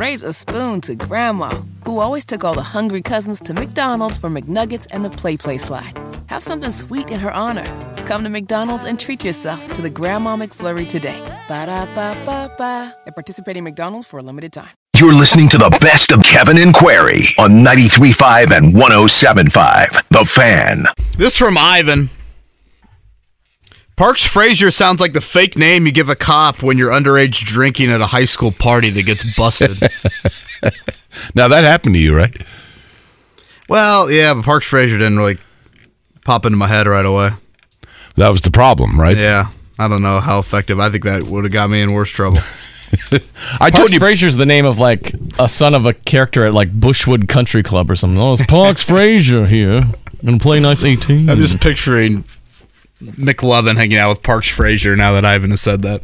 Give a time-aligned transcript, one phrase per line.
[0.00, 1.50] raise a spoon to Grandma,
[1.84, 5.58] who always took all the hungry cousins to McDonald's for McNuggets and the Play Play
[5.58, 5.92] slide.
[6.28, 7.66] Have something sweet in her honor.
[8.06, 11.20] Come to McDonald's and treat yourself to the Grandma McFlurry today.
[11.48, 12.96] Ba da ba ba ba.
[13.06, 14.70] At participating McDonald's for a limited time.
[14.96, 20.08] You're listening to the best of Kevin and Query on 93.5 and 107.5.
[20.08, 20.84] The Fan.
[21.18, 22.08] This from Ivan.
[24.00, 27.90] Parks Frazier sounds like the fake name you give a cop when you're underage drinking
[27.90, 29.76] at a high school party that gets busted.
[31.34, 32.34] Now that happened to you, right?
[33.68, 35.36] well, yeah, but Parks Frazier didn't really
[36.24, 37.30] pop into my head right away.
[38.16, 39.18] That was the problem, right?
[39.18, 39.48] Yeah,
[39.78, 40.80] I don't know how effective.
[40.80, 42.38] I think that would have got me in worse trouble.
[43.60, 43.98] I told Parks you.
[43.98, 47.90] Frazier's the name of like a son of a character at like Bushwood Country Club
[47.90, 48.18] or something.
[48.18, 49.82] Oh, it's Parks Frazier here.
[50.24, 51.28] Gonna play nice 18.
[51.28, 52.24] I'm just picturing
[53.00, 56.02] McLovin hanging out with Parks Frazier now that Ivan has said that.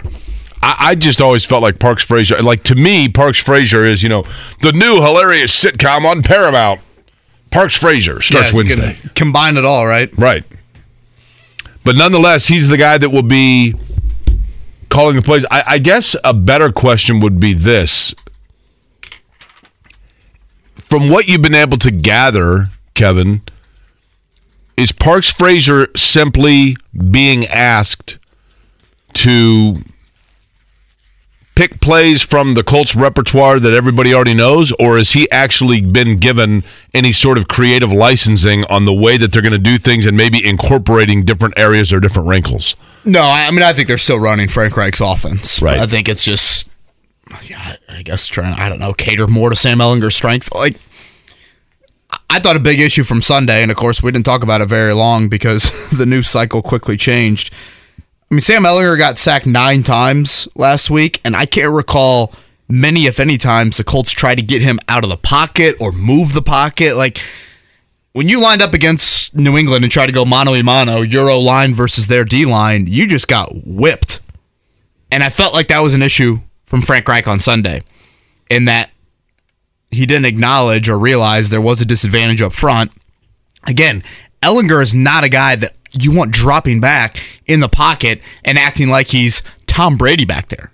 [0.62, 2.40] I, I just always felt like Parks Frazier.
[2.42, 4.24] Like to me, Parks Frazier is you know
[4.62, 6.80] the new hilarious sitcom on Paramount.
[7.50, 10.10] Parks Frazier starts Yeah, Wednesday, Combine it all, right?
[10.18, 10.44] right?
[11.84, 13.74] But nonetheless, he's the guy that will be
[14.88, 15.46] calling the plays.
[15.50, 18.14] I, I guess a better question would be this:
[20.74, 23.42] from what you've been able to gather, Kevin,
[24.76, 26.76] is Parks Frazier simply
[27.10, 28.18] being asked
[29.14, 29.82] to
[31.54, 36.18] pick plays from the Colts repertoire that everybody already knows, or has he actually been
[36.18, 40.04] given any sort of creative licensing on the way that they're going to do things
[40.04, 42.76] and maybe incorporating different areas or different wrinkles?
[43.06, 45.62] No, I mean I think they're still running Frank Reich's offense.
[45.62, 45.78] Right.
[45.78, 46.68] I think it's just,
[47.44, 48.52] yeah, I guess trying.
[48.52, 50.54] I don't know, cater more to Sam Ehlinger's strength.
[50.54, 50.76] Like,
[52.28, 54.68] I thought a big issue from Sunday, and of course we didn't talk about it
[54.68, 57.52] very long because the news cycle quickly changed.
[58.30, 62.32] I mean, Sam Ehlinger got sacked nine times last week, and I can't recall
[62.68, 65.92] many, if any, times the Colts tried to get him out of the pocket or
[65.92, 66.96] move the pocket.
[66.96, 67.20] Like
[68.12, 71.38] when you lined up against New England and tried to go mano a mano, Euro
[71.38, 74.20] line versus their D line, you just got whipped.
[75.12, 77.82] And I felt like that was an issue from Frank Reich on Sunday,
[78.50, 78.90] in that
[79.96, 82.92] he didn't acknowledge or realize there was a disadvantage up front.
[83.66, 84.02] Again,
[84.42, 88.88] Ehlinger is not a guy that you want dropping back in the pocket and acting
[88.88, 90.72] like he's Tom Brady back there.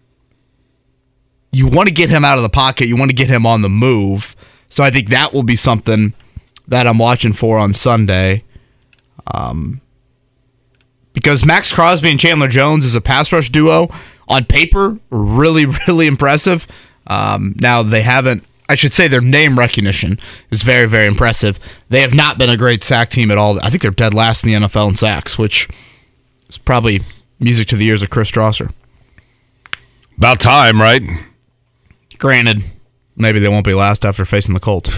[1.53, 3.63] You want to get him out of the pocket, you want to get him on
[3.63, 4.35] the move.
[4.69, 6.15] So I think that will be something
[6.69, 8.45] that I'm watching for on Sunday.
[9.33, 9.81] Um,
[11.13, 13.89] because Maxx Crosby and Chandler Jones is a pass rush duo
[14.29, 16.67] on paper, really, really impressive.
[17.07, 18.45] Um, now they haven't.
[18.73, 20.19] I should say their name recognition
[20.51, 21.61] is very, very impressive.
[21.91, 23.61] They have not been a great sack team at all.
[23.63, 25.69] I think they're dead last in the NFL in sacks, which
[26.49, 27.03] is probably
[27.39, 28.73] music to the ears of Chris Strausser.
[30.17, 31.03] About time, right?
[32.19, 32.63] Granted,
[33.15, 34.91] maybe they won't be last after facing the Colts.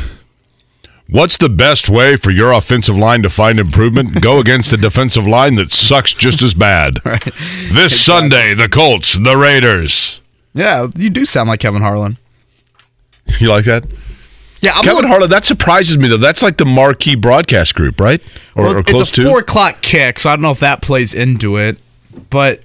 [1.09, 4.23] What's the best way for your offensive line to find improvement?
[4.23, 7.01] Go against a defensive line that sucks just as bad.
[7.73, 10.23] This Sunday, the Colts, the Raiders.
[10.53, 12.19] Yeah, you do sound like Kevin Harlan.
[13.39, 13.85] You like that?
[14.61, 16.17] Yeah, I'm Kevin looking- Harlan, that surprises me though.
[16.17, 18.21] That's like the marquee broadcast group, right?
[18.55, 19.29] Or, Well, or close it's a to.
[19.29, 21.79] four o'clock kick, so I don't know if that plays into it.
[22.31, 22.63] But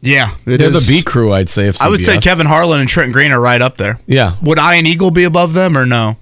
[0.00, 1.66] yeah, it They're is- the B crew, I'd say.
[1.68, 3.98] Of I would say Kevin Harlan and Trent Green are right up there.
[4.06, 4.36] Yeah.
[4.42, 6.16] Would Ian Eagle be above them or no?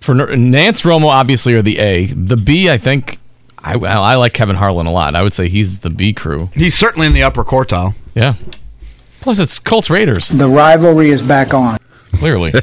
[0.00, 2.06] For Nantz Romo, obviously, are the A.
[2.06, 3.18] The B, I think,
[3.58, 5.16] I, well, I like Kevin Harlan a lot.
[5.16, 6.50] I would say he's the B crew.
[6.54, 7.94] He's certainly in the upper quartile.
[8.14, 8.34] Yeah.
[9.20, 11.76] Plus, it's Colts Raiders, The rivalry is back on.
[12.14, 12.52] Clearly.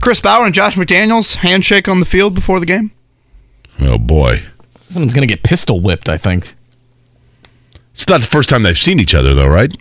[0.00, 2.92] Chris Ballard and Josh McDaniels handshake on the field before the game.
[3.80, 4.42] oh boy,
[4.88, 6.54] Someone's going to get pistol whipped, I think.
[7.92, 9.72] it's not the first time they've seen each other though, right?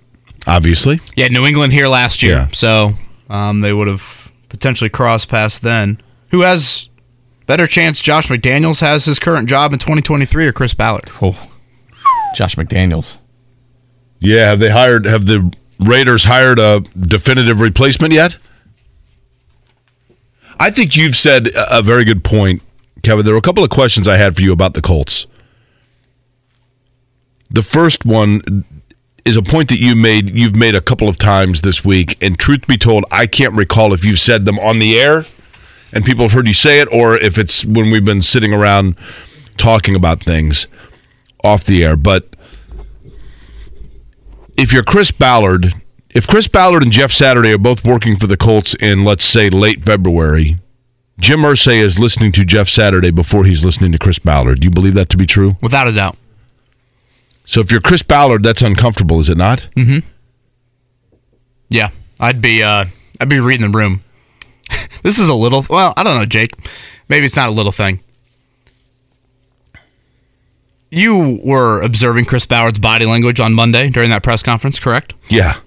[0.45, 1.00] Obviously.
[1.16, 2.47] Yeah, New England here last year, Yeah.
[2.53, 2.94] so
[3.29, 6.01] um, they would have potentially crossed paths then.
[6.31, 6.89] Who has
[7.45, 8.01] better chance?
[8.01, 11.09] Josh McDaniels has his current job in 2023 or Chris Ballard?
[11.22, 11.35] Oh.
[12.35, 13.17] Josh McDaniels.
[14.19, 14.49] Yeah.
[14.49, 15.05] Have they hired?
[15.05, 18.38] Have the Raiders hired a definitive replacement yet?
[20.59, 22.64] I think you've said a very good point,
[23.03, 23.24] Kevin.
[23.24, 25.28] There were a couple of questions I had for you about the Colts.
[27.50, 28.66] The first one
[29.24, 32.40] is a point that you made you've made a couple of times this week, and
[32.40, 35.26] truth be told, I can't recall if you've said them on the air
[35.94, 38.96] and people have heard you say it, or if it's when we've been sitting around
[39.58, 40.68] talking about things
[41.44, 41.96] off the air.
[41.96, 42.35] But
[44.58, 45.74] if you're Chris Ballard,
[46.09, 49.50] if Chris Ballard and Jeff Saturday are both working for the Colts in, let's say,
[49.50, 50.59] late February,
[51.20, 54.59] Jim Irsay is listening to Jeff Saturday before he's listening to Chris Ballard.
[54.59, 55.58] Do you believe that to be true?
[55.62, 56.18] Without a doubt.
[57.46, 59.68] So if you're Chris Ballard, that's uncomfortable, is it not?
[59.76, 60.06] Mm-hmm.
[61.70, 61.90] Yeah.
[62.20, 62.86] I'd be uh,
[63.20, 64.02] I'd be reading the room.
[65.04, 65.66] this is a little.
[65.70, 66.52] Well, I don't know, Jake.
[67.09, 68.00] Maybe it's not a little thing.
[70.89, 75.13] You were observing Chris Ballard's body language on Monday during that press conference, correct?
[75.29, 75.59] Yeah.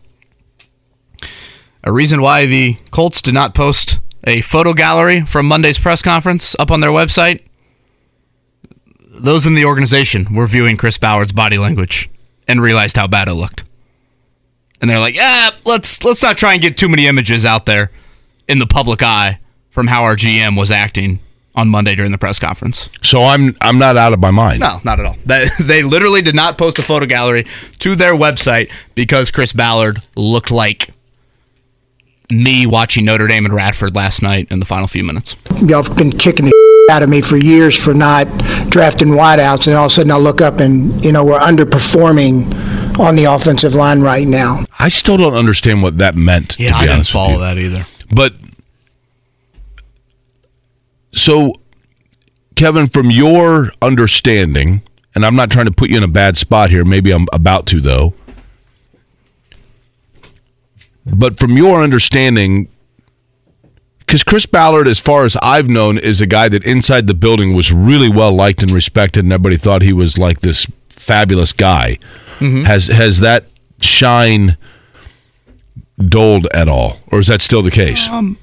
[1.85, 6.55] A reason why the Colts did not post a photo gallery from Monday's press conference
[6.59, 7.43] up on their website.
[9.09, 12.09] Those in the organization were viewing Chris Ballard's body language
[12.49, 13.65] and realized how bad it looked.
[14.81, 17.91] And they're like, "Yeah, let's let's not try and get too many images out there
[18.49, 19.39] in the public eye
[19.71, 21.21] from how our GM was acting
[21.61, 24.61] on Monday during the press conference." So I'm I'm not out of my mind.
[24.61, 25.17] No, not at all.
[25.25, 27.47] They, they literally did not post a photo gallery
[27.81, 30.91] to their website because Chris Ballard looked like
[32.31, 35.35] me watching Notre Dame and Radford last night in the final few minutes.
[35.61, 38.27] Y'all have been kicking the out of me for years for not
[38.71, 42.99] drafting wideouts, and all of a sudden I look up and, you know, we're underperforming
[43.01, 44.61] on the offensive line right now.
[44.79, 46.51] I still don't understand what that meant.
[46.51, 47.85] to Yeah, be I didn't follow that either.
[48.13, 48.35] But
[51.13, 51.55] so,
[52.57, 54.83] Kevin, from your understanding,
[55.15, 56.85] and I'm not trying to put you in a bad spot here.
[56.85, 58.15] Maybe I'm about to though.
[61.05, 62.69] But from your understanding,
[64.01, 67.55] because Chris Ballard, as far as I've known, is a guy that inside the building
[67.55, 71.99] was really well liked and respected, and everybody thought he was like this fabulous guy.
[72.39, 72.65] Mm-hmm.
[72.65, 73.47] Has has that
[73.81, 74.57] shine
[75.99, 78.09] dulled at all, or is that still the case?
[78.09, 78.39] Um,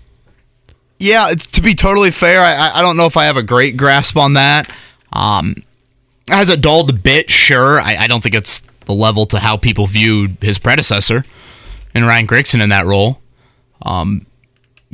[1.00, 4.18] Yeah, to be totally fair, I, I don't know if I have a great grasp
[4.18, 4.72] on that.
[5.14, 5.56] Um,
[6.28, 7.30] has it dulled a bit?
[7.30, 7.80] Sure.
[7.80, 11.24] I, I don't think it's the level to how people viewed his predecessor
[11.94, 13.22] and Ryan Grigson in that role.
[13.84, 14.26] Um,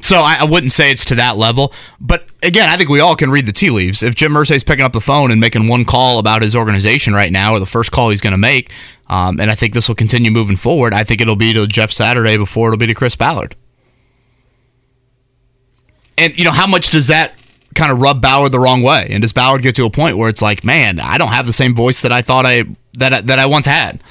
[0.02, 1.72] so I, I wouldn't say it's to that level.
[2.00, 4.04] But again, I think we all can read the tea leaves.
[4.04, 7.32] If Jim Irsay's picking up the phone and making one call about his organization right
[7.32, 8.72] now, or the first call he's going to make,
[9.08, 11.92] um, and I think this will continue moving forward, I think it'll be to Jeff
[11.92, 13.56] Saturday before it'll be to Chris Ballard.
[16.18, 17.34] And you know, how much does that
[17.76, 19.08] kind of rub Ballard the wrong way?
[19.10, 21.54] And does Ballard get to a point where it's like, man, I don't have the
[21.54, 24.04] same voice that I thought I that I, that I once had?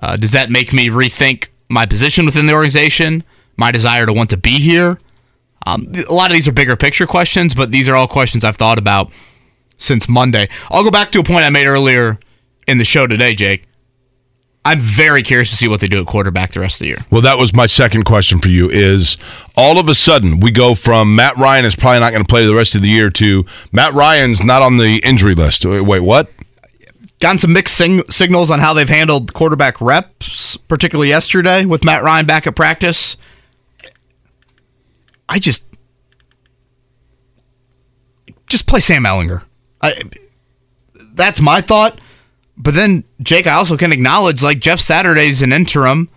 [0.00, 3.24] Uh, does that make me rethink my position within the organization,
[3.56, 4.98] my desire to want to be here?
[5.66, 8.56] Um, a lot of these are bigger picture questions, but these are all questions I've
[8.56, 9.10] thought about
[9.76, 10.48] since Monday.
[10.70, 12.18] I'll go back to a point I made earlier
[12.66, 13.67] in the show today, Jake.
[14.68, 16.98] I'm very curious to see what they do at quarterback the rest of the year.
[17.10, 18.68] Well, that was my second question for you.
[18.68, 19.16] Is
[19.56, 22.44] all of a sudden we go from Matt Ryan is probably not going to play
[22.44, 25.64] the rest of the year to Matt Ryan's not on the injury list.
[25.64, 26.30] Wait, what?
[27.18, 32.02] gotten some mixed sing- signals on how they've handled quarterback reps, particularly yesterday with Matt
[32.02, 33.16] Ryan back at practice.
[35.30, 35.64] I just
[38.50, 39.44] just play Sam Ehlinger.
[39.80, 39.94] I,
[41.14, 41.98] that's my thought.
[42.58, 46.08] But then Jake, I also can acknowledge like Jeff Saturday's an interim,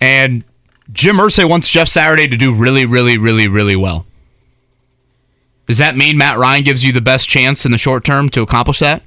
[0.00, 0.42] and
[0.90, 4.06] Jim Irsay wants Jeff Saturday to do really, really, really, really well.
[5.66, 8.42] Does that mean Matt Ryan gives you the best chance in the short term to
[8.42, 9.02] accomplish that?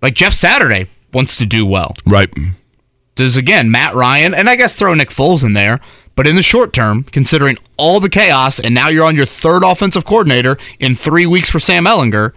[0.00, 1.94] Like Jeff Saturday wants to do well.
[2.06, 2.32] Right.
[3.14, 5.80] Does again Matt Ryan and I guess throw Nick Foles in there,
[6.14, 9.62] but in the short term, considering all the chaos, and now you're on your third
[9.62, 12.32] offensive coordinator in three weeks for Sam Ehlinger.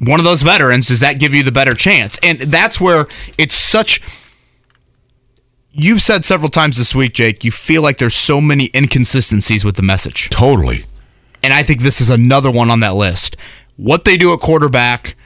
[0.00, 2.18] One of those veterans, does that give you the better chance?
[2.22, 3.06] And that's where
[3.36, 4.00] it's such.
[5.72, 9.76] You've said several times this week, Jake, you feel like there's so many inconsistencies with
[9.76, 10.30] the message.
[10.30, 10.86] Totally.
[11.42, 13.36] And I think this is another one on that list.
[13.76, 15.16] What they do at quarterback,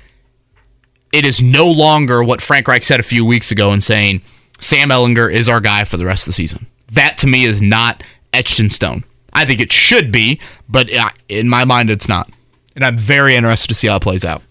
[1.13, 4.23] it is no longer what Frank Reich said a few weeks ago in saying
[4.61, 6.67] Sam Ehlinger is our guy for the rest of the season.
[6.93, 8.03] That to me is not
[8.33, 9.05] etched in stone.
[9.33, 12.31] I think it should be, but uh, in my mind, it's not.
[12.75, 14.43] And I'm very interested to see how it plays out.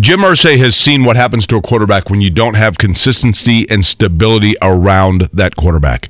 [0.00, 3.84] Jim Irsay has seen what happens to a quarterback when you don't have consistency and
[3.84, 6.08] stability around that quarterback.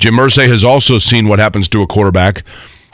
[0.00, 2.42] Jim Irsay has also seen what happens to a quarterback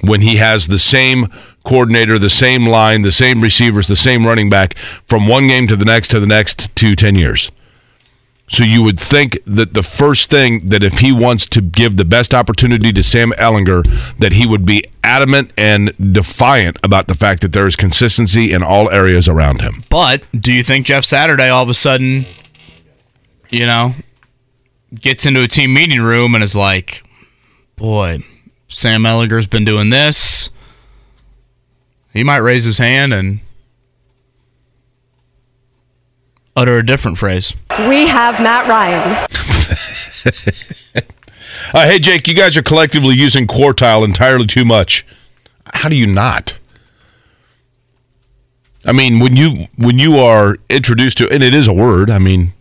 [0.02, 1.28] when he has the same
[1.64, 5.76] coordinator, the same line, the same receivers, the same running back from one game to
[5.76, 7.50] the next to the next to 10 years.
[8.48, 12.04] So you would think that the first thing that if he wants to give the
[12.04, 13.84] best opportunity to Sam Ehlinger,
[14.18, 18.62] that he would be adamant and defiant about the fact that there is consistency in
[18.62, 19.84] all areas around him.
[19.90, 22.24] But do you think Jeff Saturday all of a sudden,
[23.50, 23.94] you know,
[24.94, 27.02] gets into a team meeting room and is like,
[27.76, 28.24] boy,
[28.68, 30.50] Sam Ehlinger's been doing this.
[32.12, 33.40] He might raise his hand and
[36.58, 37.54] utter a different phrase.
[37.88, 39.26] We have Matt Ryan.
[41.74, 45.04] Uh, hey, Jake, you guys are collectively using quartile entirely too much.
[45.74, 46.58] How do you not?
[48.86, 52.10] I mean, when you when you are introduced to, and it is a word.
[52.10, 52.54] I mean,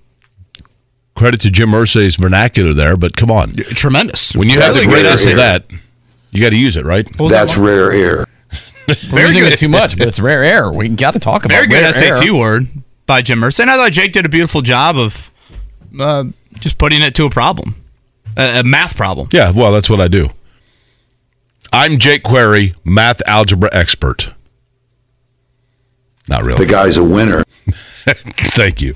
[1.16, 4.36] credit to Jim Irsay's vernacular there, but come on, Tremendous.
[4.36, 5.66] when you have the Really great greatness of that,
[6.32, 7.08] you got to use it, right?
[7.30, 8.26] That's rare air.
[9.10, 9.54] We're using good.
[9.54, 10.70] it too much, but it's rare air.
[10.70, 12.34] We got to talk about Very good rare SAT air.
[12.36, 12.68] word
[13.08, 13.62] by Jim Irsay.
[13.62, 15.32] And I thought Jake did a beautiful job of
[16.00, 16.26] uh,
[16.60, 17.84] just putting it to a problem,
[18.36, 19.30] a, a math problem.
[19.32, 20.30] Yeah, well, that's what I do.
[21.74, 24.34] I'm Jake Query, math algebra expert.
[26.30, 26.60] Not really.
[26.66, 27.44] The guy's a winner.
[28.06, 28.96] Thank you.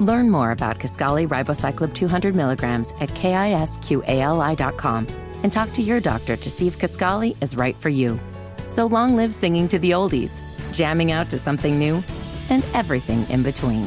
[0.00, 5.06] Learn more about Kisqali Ribociclib 200 milligrams at kisqali.com
[5.42, 8.18] and talk to your doctor to see if Kisqali is right for you.
[8.70, 10.42] So long live singing to the oldies,
[10.72, 12.02] jamming out to something new,
[12.48, 13.86] and everything in between.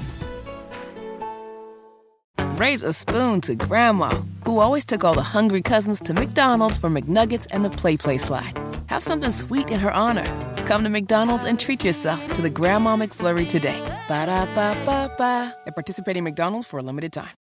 [2.58, 6.90] Raise a spoon to Grandma, who always took all the hungry cousins to McDonald's for
[6.90, 8.58] McNuggets and the Play Play slide.
[8.94, 10.24] Have something sweet in her honor.
[10.68, 13.80] Come to McDonald's and treat yourself to the Grandma McFlurry today.
[14.08, 15.58] Ba da ba ba ba.
[15.66, 17.34] At participating McDonald's for a limited time.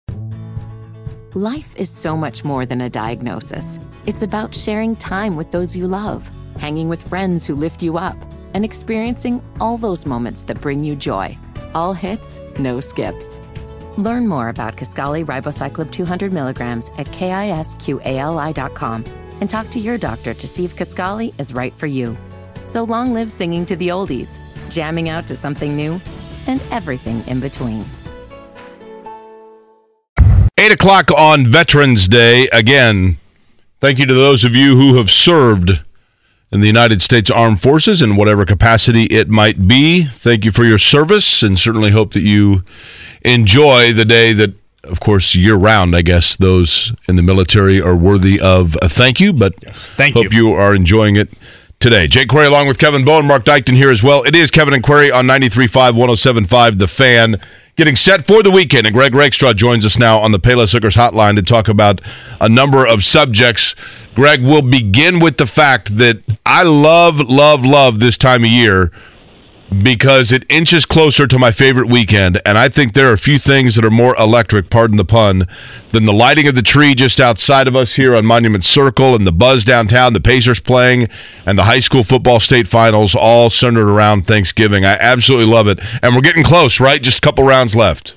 [1.35, 3.79] Life is so much more than a diagnosis.
[4.07, 8.17] It's about sharing time with those you love, hanging with friends who lift you up,
[8.55, 11.37] and experiencing all those moments that bring you joy.
[11.75, 13.39] All hits, no skips.
[13.97, 19.03] Learn more about Kisqali Ribociclib 200 milligrams at kisqali.com
[19.43, 22.17] and talk to your doctor to see if Kisqali is right for you.
[22.69, 25.99] So long live singing to the oldies, jamming out to something new,
[26.47, 27.83] and everything in between.
[30.57, 32.47] Eight o'clock on Veterans Day.
[32.53, 33.17] Again,
[33.81, 35.71] thank you to those of you who have served
[36.49, 40.05] in the United States Armed Forces in whatever capacity it might be.
[40.05, 42.63] Thank you for your service and certainly hope that you
[43.23, 47.95] enjoy the day that, of course, year round, I guess those in the military are
[47.95, 50.53] worthy of a thank you, but thank hope you.
[50.53, 51.29] are enjoying it
[51.79, 52.07] today.
[52.07, 54.23] Jake Query along with Kevin Bowen, Mark Dykton here as well.
[54.23, 57.39] It is Kevin and Query on 93.5, 107.5, The Fan.
[57.75, 60.95] Getting set for the weekend, and Greg Rakestraw joins us now on the Payless Liquors
[60.95, 62.01] hotline to talk about
[62.39, 63.73] a number of subjects.
[64.13, 68.91] Greg, we'll begin with the fact that I love, love, love this time of year
[69.81, 72.41] because it inches closer to my favorite weekend.
[72.45, 75.47] And I think there are a few things that are more electric, pardon the pun,
[75.91, 79.25] than the lighting of the tree just outside of us here on Monument Circle and
[79.25, 81.07] the buzz downtown, the Pacers playing,
[81.45, 84.85] and the high school football state finals all centered around Thanksgiving.
[84.85, 85.79] I absolutely love it.
[86.01, 87.01] And we're getting close, right?
[87.01, 88.15] Just a couple rounds left.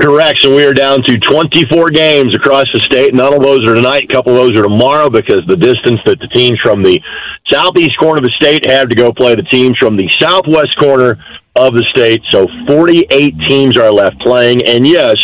[0.00, 0.40] Correct.
[0.40, 3.14] So we are down to 24 games across the state.
[3.14, 4.04] None of those are tonight.
[4.04, 7.00] A couple of those are tomorrow because the distance that the teams from the
[7.50, 11.22] southeast corner of the state have to go play the teams from the southwest corner
[11.54, 12.22] of the state.
[12.30, 14.66] So 48 teams are left playing.
[14.66, 15.16] And yes,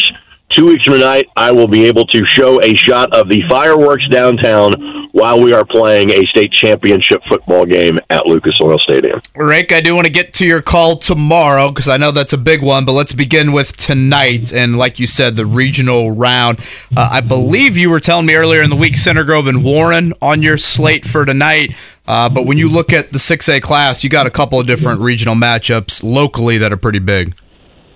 [0.50, 4.06] two weeks from tonight, I will be able to show a shot of the fireworks
[4.10, 4.72] downtown
[5.12, 9.20] while we are playing a state championship football game at Lucas Oil Stadium.
[9.34, 12.38] Rick, I do want to get to your call tomorrow because I know that's a
[12.38, 14.52] big one, but let's begin with tonight.
[14.52, 16.60] And like you said, the regional round.
[16.96, 20.12] Uh, I believe you were telling me earlier in the week, Center Grove and Warren
[20.22, 21.74] on your slate for tonight.
[22.06, 25.00] Uh, but when you look at the 6A class, you got a couple of different
[25.00, 27.34] regional matchups locally that are pretty big.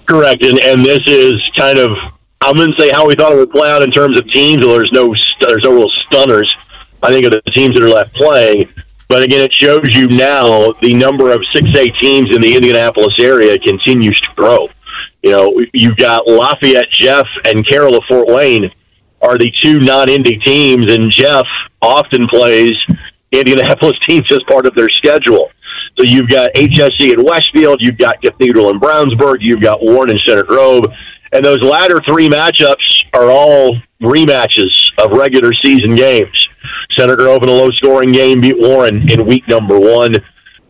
[0.06, 1.90] Correct, and and this is kind of
[2.44, 4.66] I wouldn't say how we thought it would play out in terms of teams.
[4.66, 6.54] Well, there's no there's no real stunners.
[7.02, 8.68] I think of the teams that are left playing,
[9.08, 13.14] but again, it shows you now the number of six A teams in the Indianapolis
[13.18, 14.68] area continues to grow.
[15.22, 18.70] You know, you've got Lafayette, Jeff, and Carroll of Fort Wayne
[19.22, 21.46] are the two non-Indy teams, and Jeff
[21.80, 22.74] often plays
[23.32, 25.50] Indianapolis teams as part of their schedule.
[25.98, 30.18] So you've got HSE in Westfield, you've got Cathedral in Brownsburg, you've got Warren in
[30.26, 30.84] Center Grove,
[31.34, 36.48] and those latter three matchups are all rematches of regular season games.
[36.96, 40.14] Grove in a low scoring game beat Warren in week number one.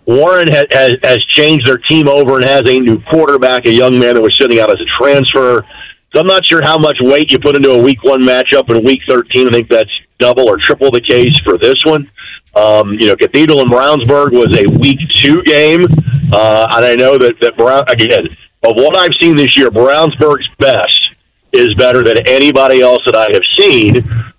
[0.06, 3.98] Warren has, has, has changed their team over and has a new quarterback, a young
[3.98, 5.66] man that was sitting out as a transfer.
[6.14, 8.84] So I'm not sure how much weight you put into a week one matchup in
[8.84, 9.48] week 13.
[9.48, 12.10] I think that's double or triple the case for this one.
[12.54, 15.86] Um, you know, Cathedral and Brownsburg was a week two game,
[16.32, 18.28] uh, and I know that that Brown again
[18.64, 21.10] of what I've seen this year, Brownsburg's best
[21.52, 23.94] is better than anybody else that I have seen.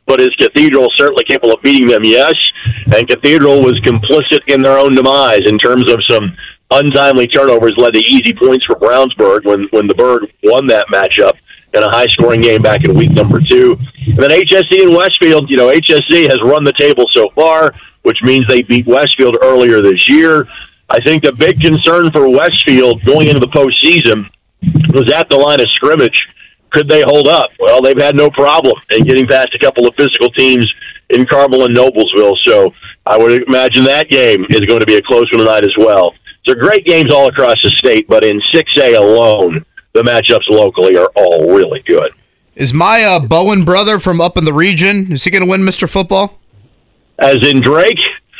[0.05, 2.03] But is Cathedral certainly capable of beating them?
[2.03, 2.35] Yes.
[2.93, 6.35] And Cathedral was complicit in their own demise in terms of some
[6.71, 11.33] untimely turnovers led to easy points for Brownsburg when when the Bird won that matchup
[11.73, 13.77] in a high scoring game back in week number two.
[14.07, 18.17] And then HSE and Westfield, you know, HSE has run the table so far, which
[18.23, 20.47] means they beat Westfield earlier this year.
[20.89, 24.29] I think the big concern for Westfield going into the postseason
[24.93, 26.25] was at the line of scrimmage.
[26.71, 27.49] Could they hold up?
[27.59, 30.71] Well, they've had no problem in getting past a couple of physical teams
[31.09, 32.35] in Carmel and Noblesville.
[32.43, 32.73] So
[33.05, 36.13] I would imagine that game is going to be a close one tonight as well.
[36.47, 41.09] So great games all across the state, but in 6A alone, the matchups locally are
[41.15, 42.11] all really good.
[42.55, 45.11] Is my uh, Bowen brother from up in the region?
[45.11, 45.89] Is he going to win Mr.
[45.89, 46.39] Football?
[47.19, 47.97] As in Drayk?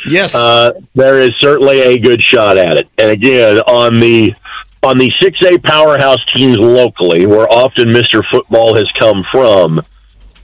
[0.08, 0.34] Yes.
[0.34, 2.88] Uh, there is certainly a good shot at it.
[2.98, 4.34] And again, on the
[4.82, 8.22] on the 6A powerhouse teams locally, where often Mr.
[8.30, 9.80] Football has come from,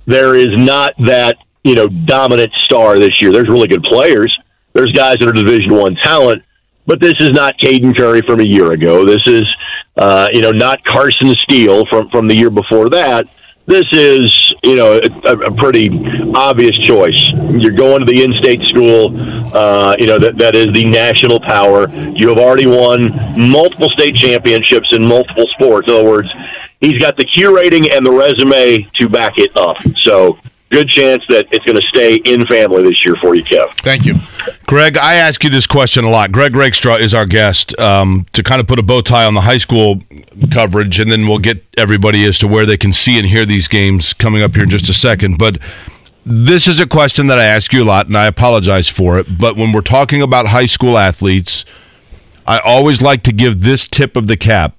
[0.07, 3.33] there is not that you know dominant star this year.
[3.33, 4.37] There's really good players.
[4.73, 6.43] There's guys that are Division One talent,
[6.87, 9.05] but this is not Caden Curry from a year ago.
[9.05, 9.47] This is
[9.97, 13.27] uh, you know not Carson Steele from from the year before that.
[13.67, 15.89] This is you know a, a pretty
[16.35, 17.31] obvious choice.
[17.59, 19.13] You're going to the in-state school.
[19.55, 21.89] Uh, you know that that is the national power.
[21.91, 25.89] You have already won multiple state championships in multiple sports.
[25.89, 26.29] In other words,
[26.81, 29.77] he's got the Q rating and the resume to back it up.
[30.01, 30.39] So
[30.73, 33.73] good chance that it's going to stay in family this year for you, Kev.
[33.81, 34.17] Thank you.
[34.67, 36.33] Greg, I ask you this question a lot.
[36.33, 39.43] Greg Rakestraw is our guest um, to kind of put a bow tie on the
[39.43, 40.01] high school
[40.51, 43.69] coverage, and then we'll get everybody as to where they can see and hear these
[43.69, 45.39] games coming up here in just a second.
[45.39, 45.59] But
[46.25, 49.39] this is a question that I ask you a lot, and I apologize for it.
[49.39, 51.65] But when we're talking about high school athletes,
[52.47, 54.77] I always like to give this tip of the cap.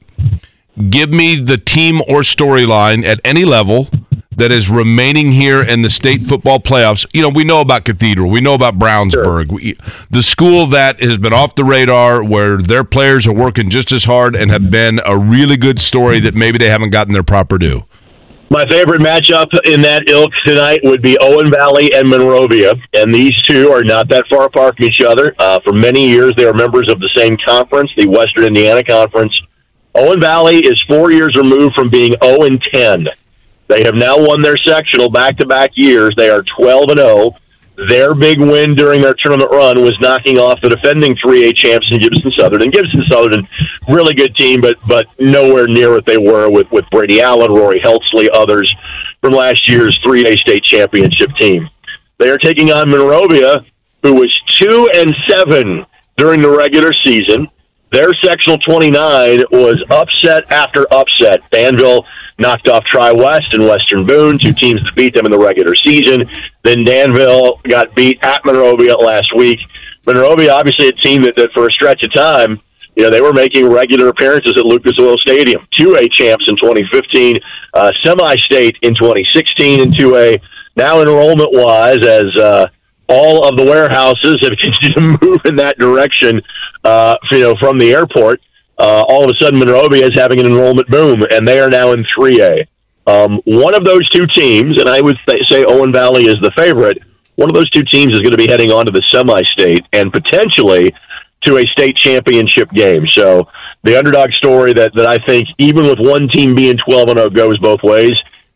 [0.89, 3.89] Give me the team or storyline at any level
[4.37, 7.05] that is remaining here in the state football playoffs.
[7.13, 9.75] You know, we know about Cathedral, we know about Brownsburg, we,
[10.09, 14.05] the school that has been off the radar, where their players are working just as
[14.05, 17.57] hard and have been a really good story that maybe they haven't gotten their proper
[17.57, 17.85] due.
[18.49, 23.36] My favorite matchup in that ilk tonight would be Owen Valley and Monrovia, and these
[23.41, 25.34] two are not that far apart from each other.
[25.39, 29.34] Uh, for many years, they are members of the same conference, the Western Indiana Conference.
[29.95, 33.08] Owen Valley is four years removed from being 0 and 10.
[33.73, 36.13] They have now won their sectional back to back years.
[36.15, 37.31] They are 12 and 0.
[37.89, 41.99] Their big win during their tournament run was knocking off the defending 3A champs in
[41.99, 42.62] Gibson Southern.
[42.62, 43.47] And Gibson Southern,
[43.89, 47.79] really good team, but but nowhere near what they were with, with Brady Allen, Rory
[47.79, 48.71] Heltzley, others
[49.21, 51.67] from last year's 3A state championship team.
[52.19, 53.65] They are taking on Monrovia,
[54.03, 55.83] who was 2 and 7
[56.17, 57.47] during the regular season.
[57.93, 61.47] Their sectional 29 was upset after upset.
[61.51, 62.03] Danville
[62.39, 65.75] knocked off Tri West and Western Boone, two teams that beat them in the regular
[65.75, 66.27] season.
[66.63, 69.60] Then Danville got beat at Monrovia last week.
[70.08, 72.60] Monrovia, obviously, a team that, that for a stretch of time,
[72.95, 75.62] you know, they were making regular appearances at Lucas Oil Stadium.
[75.79, 77.36] 2A champs in 2015,
[77.75, 80.41] uh, semi-state in 2016 in 2A.
[80.75, 82.65] Now enrollment-wise, as uh,
[83.09, 86.41] all of the warehouses have continued to move in that direction,
[86.83, 88.41] uh, you know, from the airport.
[88.77, 91.91] Uh, all of a sudden, Monrovia is having an enrollment boom, and they are now
[91.91, 92.67] in 3A.
[93.05, 96.51] Um, one of those two teams, and I would th- say Owen Valley is the
[96.57, 96.97] favorite.
[97.35, 100.11] One of those two teams is going to be heading on to the semi-state and
[100.11, 100.93] potentially
[101.45, 103.05] to a state championship game.
[103.07, 103.47] So
[103.83, 107.29] the underdog story that, that I think, even with one team being 12 and 0,
[107.31, 108.11] goes both ways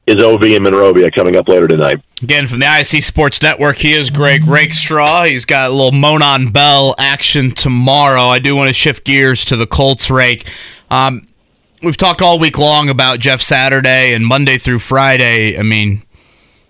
[0.08, 2.02] is OV and Monrovia coming up later tonight.
[2.24, 5.26] Again, from the ISC Sports Network, he is Greg Rakestraw.
[5.26, 8.22] He's got a little Monon Bell action tomorrow.
[8.22, 10.50] I do want to shift gears to the Colts rake.
[10.90, 11.28] Um,
[11.84, 15.60] we've talked all week long about Jeff Saturday and Monday through Friday.
[15.60, 16.04] I mean,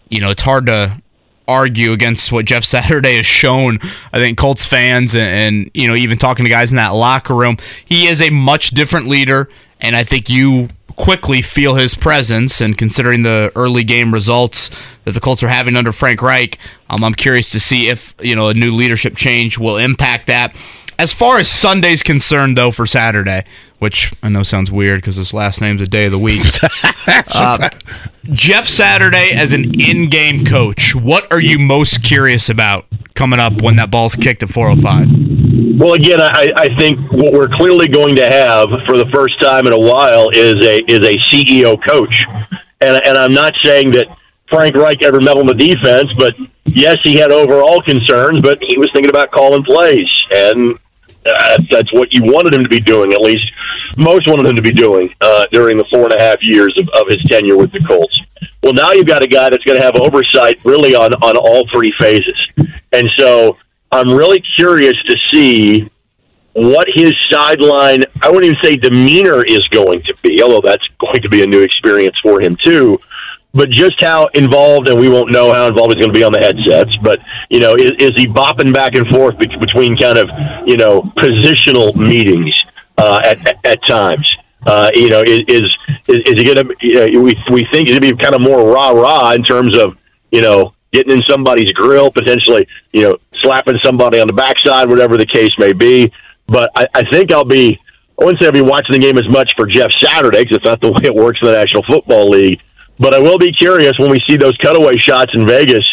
[0.09, 1.01] you know, it's hard to
[1.47, 3.77] argue against what Jeff Saturday has shown.
[4.11, 7.35] I think Colts fans and, and, you know even talking to guys in that locker
[7.35, 9.47] room, he is a much different leader,
[9.79, 12.59] and I think you quickly feel his presence.
[12.59, 14.69] And considering the early game results
[15.05, 18.35] that the Colts are having under Frank Reich, um, I'm curious to see if you
[18.35, 20.55] know a new leadership change will impact that.
[20.99, 23.43] As far as Sunday's concerned, though, for Saturday,
[23.79, 26.43] which I know sounds weird because his last name's a day of the week.
[27.35, 27.69] uh,
[28.25, 33.75] Jeff Saturday as an in-game coach, what are you most curious about coming up when
[33.75, 35.46] that ball's kicked at 405?
[35.59, 39.65] Well, again, I, I think what we're clearly going to have for the first time
[39.65, 42.23] in a while is a is a CEO coach,
[42.79, 44.05] and and I'm not saying that
[44.49, 48.77] Frank Reich ever meddled in the defense, but yes, he had overall concerns, but he
[48.77, 50.77] was thinking about calling plays, and
[51.25, 53.11] uh, that's what you wanted him to be doing.
[53.11, 53.49] At least
[53.97, 56.87] most wanted him to be doing uh, during the four and a half years of,
[57.01, 58.21] of his tenure with the Colts.
[58.61, 61.67] Well, now you've got a guy that's going to have oversight really on on all
[61.73, 62.37] three phases,
[62.93, 63.57] and so
[63.91, 65.89] I'm really curious to see
[66.53, 71.21] what his sideline, I wouldn't even say demeanor is going to be, although that's going
[71.21, 72.99] to be a new experience for him too.
[73.53, 76.31] But just how involved, and we won't know how involved he's going to be on
[76.31, 76.97] the headsets.
[76.97, 77.19] But
[77.49, 80.29] you know, is, is he bopping back and forth between kind of
[80.65, 82.63] you know positional meetings
[82.97, 84.31] uh, at, at times?
[84.65, 85.63] Uh, you know, is is
[86.07, 86.75] is, he going to?
[86.81, 89.95] You know, we we think to be kind of more rah rah in terms of
[90.31, 95.17] you know getting in somebody's grill, potentially you know slapping somebody on the backside, whatever
[95.17, 96.11] the case may be.
[96.47, 97.79] But I, I think I'll be.
[98.19, 100.65] I wouldn't say I'll be watching the game as much for Jeff Saturday because it's
[100.65, 102.61] not the way it works in the National Football League.
[102.99, 105.87] But I will be curious when we see those cutaway shots in Vegas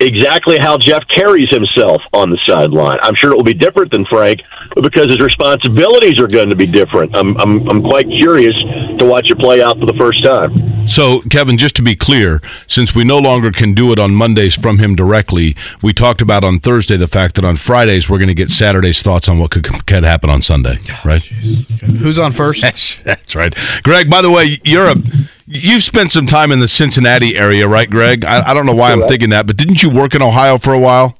[0.00, 2.98] exactly how Jeff carries himself on the sideline.
[3.02, 4.40] I'm sure it will be different than Frank
[4.82, 7.16] because his responsibilities are going to be different.
[7.16, 10.52] I'm, I'm, I'm quite curious to watch it play out for the first time.
[10.86, 14.54] So, Kevin, just to be clear, since we no longer can do it on Mondays
[14.54, 18.28] from him directly, we talked about on Thursday the fact that on Fridays we're going
[18.28, 21.22] to get Saturday's thoughts on what could, could happen on Sunday, right?
[21.22, 22.62] Who's on first?
[22.64, 23.54] That's, that's right.
[23.82, 24.94] Greg, by the way, you're a
[25.46, 28.24] you've spent some time in the Cincinnati area, right, Greg?
[28.24, 30.72] I, I don't know why I'm thinking that, but didn't you work in Ohio for
[30.72, 31.16] a while?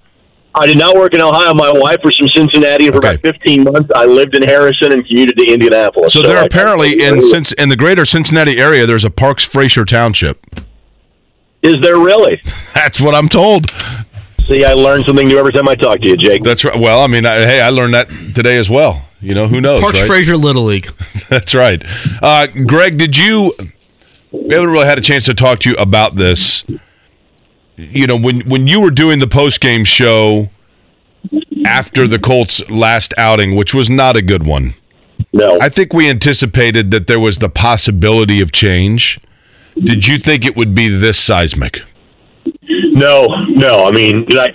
[0.57, 1.53] I did not work in Ohio.
[1.55, 3.14] My wife was from Cincinnati, and for Okay.
[3.17, 6.12] about 15 months, I lived in Harrison and commuted to Indianapolis.
[6.12, 9.85] So, there I- apparently in since in the greater Cincinnati area, there's a Parks Frazier
[9.85, 10.38] Township.
[11.62, 12.40] is there really?
[12.75, 13.71] That's what I'm told.
[14.47, 16.43] See, I learn something new every time I talk to you, Jake.
[16.43, 16.79] That's right.
[16.79, 19.03] Well, I mean, I, hey, I learned that today as well.
[19.23, 19.81] You know, who knows?
[19.81, 20.07] Parks right?
[20.07, 20.87] Frazier Little League.
[21.31, 21.83] That's right.
[22.23, 23.55] Uh, Greg, did you?
[24.31, 26.62] We haven't really had a chance to talk to you about this.
[27.77, 30.49] You know, when when you were doing the post game show
[31.67, 34.75] after the Colts' last outing, which was not a good one,
[35.33, 39.19] No, I think we anticipated that there was the possibility of change.
[39.83, 41.83] Did you think it would be this seismic?
[42.93, 43.85] no, no.
[43.87, 44.49] I mean, I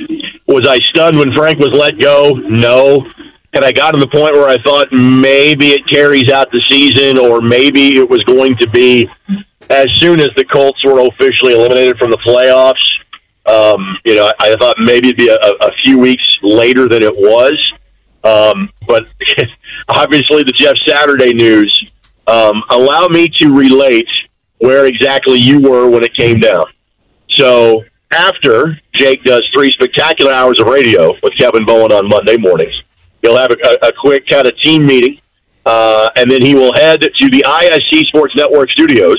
[0.48, 2.32] was I stunned when Frank was let go?
[2.50, 3.06] No.
[3.52, 7.18] And I got to the point where I thought maybe it carries out the season,
[7.18, 9.10] or maybe it was going to be
[9.72, 12.86] as soon as the Colts were officially eliminated from the playoffs.
[13.50, 17.02] Um, you know, I, I thought maybe it'd be a, a few weeks later than
[17.02, 17.58] it was.
[18.24, 19.08] Um, but
[19.90, 21.92] obviously, the Jeff Saturday news
[22.28, 24.08] um, allow me to relate
[24.60, 26.66] where exactly you were when it came down.
[27.38, 32.74] So after Jake does three spectacular hours of radio with Kevin Bowen on Monday mornings,
[33.22, 35.20] he'll have a, a, quick kind of team meeting,
[35.66, 39.18] uh, and then he will head to the ISC Sports Network studios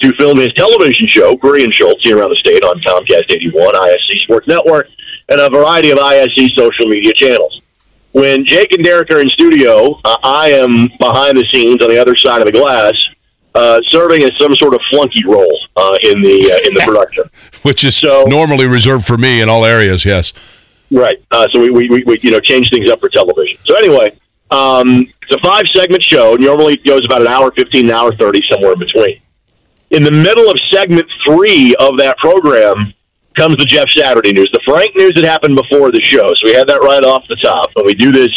[0.00, 4.18] to film his television show, and Schultz, here around the state on Comcast 81, ISC
[4.22, 4.88] Sports Network,
[5.28, 7.60] and a variety of ISC social media channels.
[8.12, 12.00] When Jake and Derek are in studio, uh, I am behind the scenes on the
[12.00, 12.92] other side of the glass,
[13.54, 17.24] uh, serving as some sort of flunky role uh, in the uh, in the production.
[17.62, 20.04] Which is So- normally reserved for me in all areas.
[20.04, 20.32] Yes.
[20.90, 21.22] Right.
[21.30, 23.58] Uh, so we, we, we, you know, change things up for television.
[23.66, 24.16] So anyway,
[24.50, 26.34] um, it's a five segment show.
[26.34, 29.20] Normally it goes about an hour 15, an hour 30, somewhere in between.
[29.90, 32.92] In the middle of segment three of that program
[33.36, 36.26] comes the Jeff Saturday news, the Frank news that happened before the show.
[36.28, 37.70] So we had that right off the top.
[37.76, 38.28] And we do this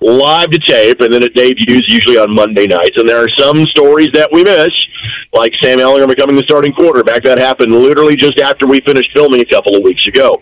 [0.00, 2.96] live to tape, and then it debuts usually on Monday nights.
[2.96, 4.70] And there are some stories that we miss,
[5.32, 7.24] like Sam Ehlinger becoming the starting quarterback.
[7.24, 10.40] That happened literally just after we finished filming a couple of weeks ago.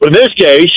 [0.00, 0.72] But in this case,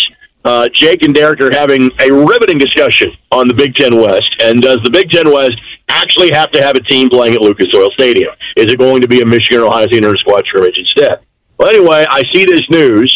[0.45, 4.35] uh, Jake and Derek are having a riveting discussion on the Big Ten West.
[4.41, 5.53] And does the Big Ten West
[5.89, 8.31] actually have to have a team playing at Lucas Oil Stadium?
[8.57, 11.19] Is it going to be a Michigan or Ohio State inter squad scrimmage instead?
[11.57, 13.15] Well, anyway, I see this news,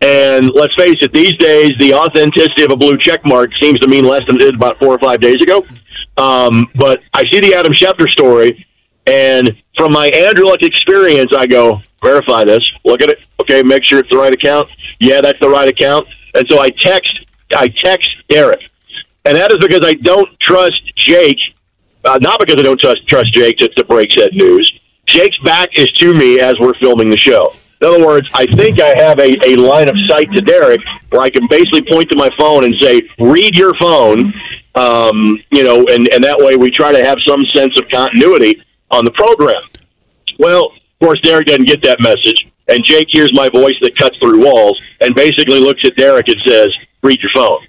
[0.00, 3.88] and let's face it, these days the authenticity of a blue check mark seems to
[3.88, 5.64] mean less than it did about four or five days ago.
[6.18, 8.66] Um, but I see the Adam Schefter story,
[9.06, 13.84] and from my Andrew Luck experience, I go verify this, look at it, okay, make
[13.84, 14.68] sure it's the right account.
[15.00, 16.06] Yeah, that's the right account.
[16.36, 18.60] And so I text, I text Derek,
[19.24, 21.38] and that is because I don't trust Jake.
[22.04, 24.72] Uh, not because I don't trust trust Jake to, to break said news.
[25.06, 27.54] Jake's back is to me as we're filming the show.
[27.80, 31.20] In other words, I think I have a, a line of sight to Derek where
[31.20, 34.32] I can basically point to my phone and say, read your phone,
[34.74, 38.62] um, you know, and, and that way we try to have some sense of continuity
[38.90, 39.62] on the program.
[40.38, 44.16] Well, of course, Derek doesn't get that message, and Jake hears my voice that cuts
[44.18, 46.68] through walls and basically looks at Derek and says,
[47.02, 47.66] read your phone.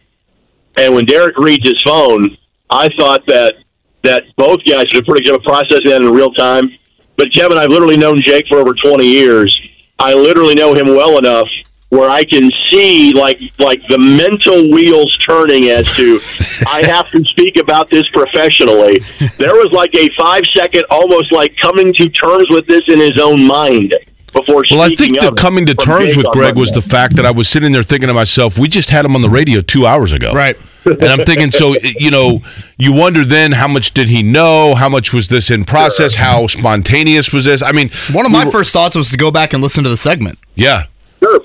[0.77, 2.37] And when Derek reads his phone,
[2.69, 3.55] I thought that
[4.03, 6.69] that both guys did a pretty good at processing that in real time.
[7.17, 9.59] But Kevin, I've literally known Jake for over 20 years.
[9.99, 11.49] I literally know him well enough
[11.89, 16.19] where I can see like like the mental wheels turning as to
[16.67, 18.99] I have to speak about this professionally.
[19.37, 23.19] There was like a five second, almost like coming to terms with this in his
[23.19, 23.95] own mind
[24.39, 24.63] before.
[24.71, 27.31] Well, I think the coming to terms with on Greg was the fact that I
[27.31, 30.11] was sitting there thinking to myself, we just had him on the radio two hours
[30.13, 30.31] ago.
[30.31, 30.57] Right.
[30.85, 32.41] And I'm thinking, so you know,
[32.77, 34.73] you wonder then how much did he know?
[34.75, 36.15] How much was this in process?
[36.15, 37.61] How spontaneous was this?
[37.61, 39.97] I mean, one of my first thoughts was to go back and listen to the
[39.97, 40.39] segment.
[40.55, 40.83] Yeah,
[41.21, 41.41] Sure.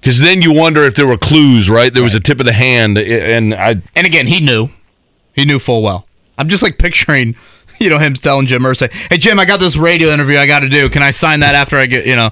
[0.00, 1.92] because then you wonder if there were clues, right?
[1.92, 4.70] There was a tip of the hand, and I And again, he knew.
[5.34, 6.06] He knew full well.
[6.36, 7.36] I'm just like picturing,
[7.84, 10.60] you know, him telling Jim Irsay, "Hey Jim, I got this radio interview I got
[10.60, 10.88] to do.
[10.90, 12.30] Can I sign that after I get, you know,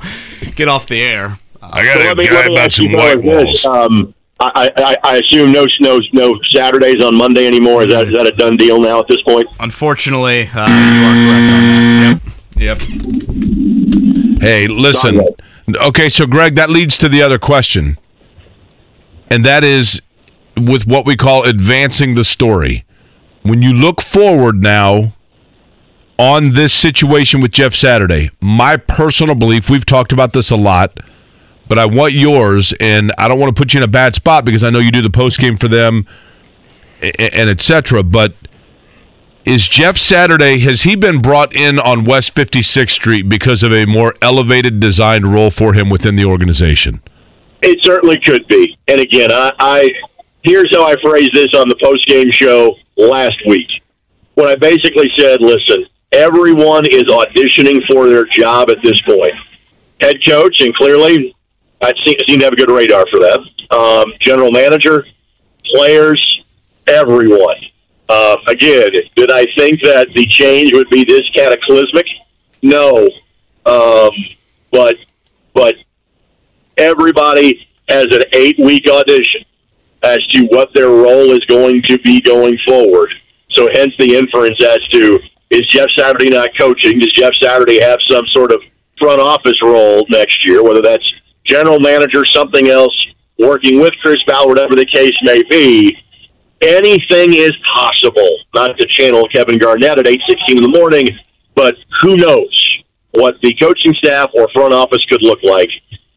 [0.55, 3.65] get off the air?" I got So a let me- guy about some white walls.
[3.65, 7.83] Um, I, I, I assume no, no, no Saturdays on Monday anymore.
[7.83, 9.47] Is that is that a done deal now at this point?
[9.59, 11.61] Unfortunately, uh, you are correct on
[12.05, 12.21] that.
[12.57, 12.79] Yep.
[12.81, 14.41] Yep.
[14.41, 15.21] Hey, listen.
[15.85, 17.99] Okay, so Greg, that leads to the other question.
[19.29, 20.01] And that is
[20.57, 22.85] with what we call advancing the story.
[23.43, 25.15] When you look forward now
[26.19, 30.99] on this situation with Jeff Saturday, my personal belief, we've talked about this a lot,
[31.69, 34.45] but I want yours, and I don't want to put you in a bad spot
[34.45, 36.07] because I know you do the post game for them
[37.01, 38.35] and et cetera, but
[39.45, 43.87] is Jeff Saturday has he been brought in on West 56th Street because of a
[43.87, 47.01] more elevated designed role for him within the organization?
[47.63, 48.77] It certainly could be.
[48.89, 49.89] And again, I, I
[50.43, 53.69] here's how I phrased this on the post game show last week.
[54.35, 59.33] When I basically said, "Listen, everyone is auditioning for their job at this point.
[60.01, 61.35] Head coach, and clearly,
[61.83, 63.41] I seem, seem to have a good radar for that.
[63.71, 65.07] Um, general manager,
[65.75, 66.45] players,
[66.87, 67.57] everyone.
[68.09, 72.07] Uh, again, did I think that the change would be this cataclysmic?
[72.63, 73.09] No,
[73.67, 74.11] um,
[74.71, 74.97] but
[75.53, 75.75] but
[76.77, 79.45] everybody has an eight week audition
[80.03, 83.11] as to what their role is going to be going forward.
[83.51, 85.19] So, hence the inference as to
[85.51, 86.99] is Jeff Saturday not coaching?
[86.99, 88.61] Does Jeff Saturday have some sort of
[88.99, 91.05] front office role next year, whether that's
[91.45, 92.95] general manager, something else,
[93.39, 95.97] working with Chris Ballard, whatever the case may be?
[96.61, 98.29] Anything is possible.
[98.55, 101.07] Not to channel Kevin Garnett at eight sixteen in the morning,
[101.55, 102.69] but who knows
[103.13, 105.69] what the coaching staff or front office could look like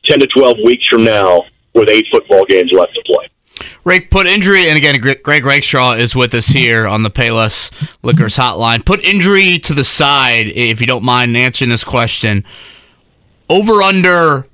[0.06, 1.42] 10 to 12 weeks from now
[1.74, 3.28] with eight football games left to play.
[3.84, 7.72] Rake, put injury, and again, Greg Rakestraw is with us here on the Payless
[8.04, 8.86] Liquors hotline.
[8.86, 12.44] Put injury to the side, if you don't mind answering this question.
[13.50, 14.48] Over under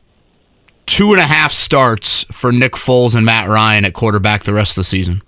[0.86, 4.72] two and a half starts for Nick Foles and Matt Ryan at quarterback the rest
[4.72, 5.22] of the season.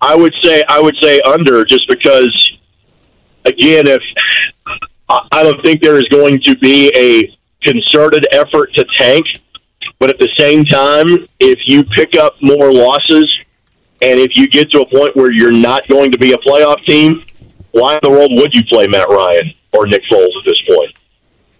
[0.00, 2.52] I would say I would say under just because
[3.44, 4.02] again if
[5.08, 9.24] I don't think there is going to be a concerted effort to tank,
[10.02, 11.06] but at the same time,
[11.38, 13.32] if you pick up more losses
[14.02, 16.84] and if you get to a point where you're not going to be a playoff
[16.86, 17.22] team,
[17.70, 20.90] why in the world would you play Matt Ryan or Nick Foles at this point?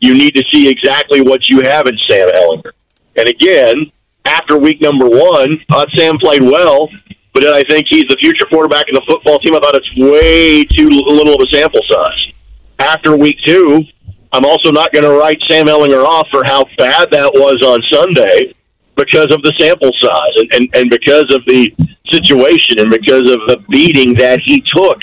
[0.00, 2.72] You need to see exactly what you have in Sam Ehlinger.
[3.14, 3.92] And again,
[4.24, 6.88] after week number one, thought Sam played well,
[7.35, 9.55] but I think he's the future quarterback in the football team.
[9.55, 12.33] I thought it's way too little of a sample size.
[12.81, 13.85] After week two,
[14.33, 17.81] I'm also not going to write Sam Ehlinger off for how bad that was on
[17.92, 18.55] Sunday
[18.97, 21.71] because of the sample size and, and, and because of the
[22.11, 24.99] situation and because of the beating that he took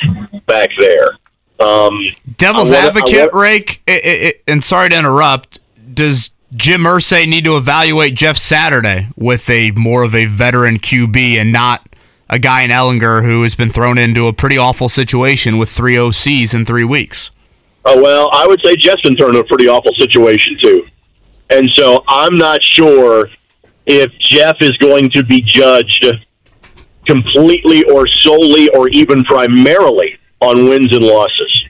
[0.46, 1.08] back there.
[1.60, 2.00] Um,
[2.38, 5.60] Devil's wanna- advocate, wa- Rake, i- i- i- and sorry to interrupt.
[5.94, 11.38] Does Jim Irsay need to evaluate Jeff Saturday with a more of a veteran QB
[11.40, 11.84] and not
[12.30, 15.96] a guy in Ehlinger who has been thrown into a pretty awful situation with three
[15.96, 17.32] OCs in three weeks?
[17.86, 20.86] Oh well, I would say thrown in a pretty awful situation too,
[21.50, 23.30] and so I'm not sure
[23.86, 26.06] if Jeff is going to be judged
[27.08, 31.66] completely or solely or even primarily on wins and losses.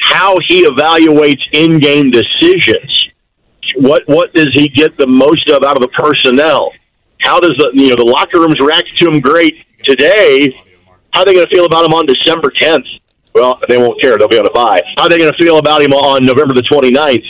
[0.00, 3.08] How he evaluates in-game decisions,
[3.76, 6.72] what what does he get the most of out of the personnel?
[7.20, 10.54] How does the you know the locker rooms react to him great today?
[11.12, 12.86] How are they going to feel about him on December 10th?
[13.38, 14.18] Well, they won't care.
[14.18, 14.80] They'll be on a buy.
[14.96, 17.24] How are they going to feel about him on November the 29th?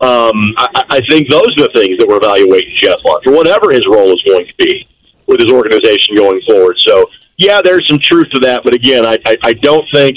[0.00, 3.70] Um, I, I think those are the things that we're evaluating Jeff on for whatever
[3.70, 4.88] his role is going to be
[5.26, 6.76] with his organization going forward.
[6.86, 7.04] So,
[7.36, 8.62] yeah, there's some truth to that.
[8.64, 10.16] But again, I, I, I don't think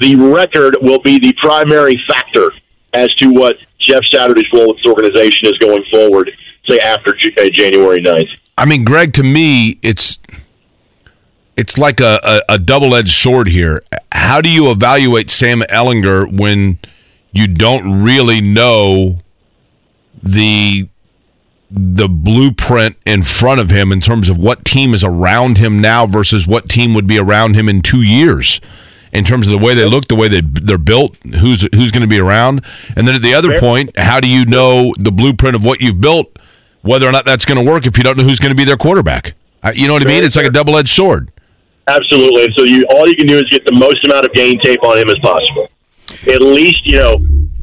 [0.00, 2.50] the record will be the primary factor
[2.94, 6.30] as to what Jeff Saturday's role with this organization is going forward,
[6.68, 8.28] say, after J- uh, January 9th.
[8.58, 10.18] I mean, Greg, to me, it's
[11.56, 13.82] it's like a, a, a double edged sword here.
[14.22, 16.78] How do you evaluate Sam Ehlinger when
[17.32, 19.18] you don't really know
[20.22, 20.88] the
[21.70, 26.06] the blueprint in front of him in terms of what team is around him now
[26.06, 28.60] versus what team would be around him in two years?
[29.10, 32.02] In terms of the way they look, the way they they're built, who's who's going
[32.02, 32.64] to be around,
[32.96, 36.00] and then at the other point, how do you know the blueprint of what you've
[36.00, 36.38] built,
[36.82, 38.64] whether or not that's going to work if you don't know who's going to be
[38.64, 39.34] their quarterback?
[39.74, 40.24] You know what I mean?
[40.24, 41.30] It's like a double edged sword.
[41.88, 42.46] Absolutely.
[42.56, 44.98] So you all you can do is get the most amount of game tape on
[44.98, 45.68] him as possible.
[46.32, 47.16] At least, you know,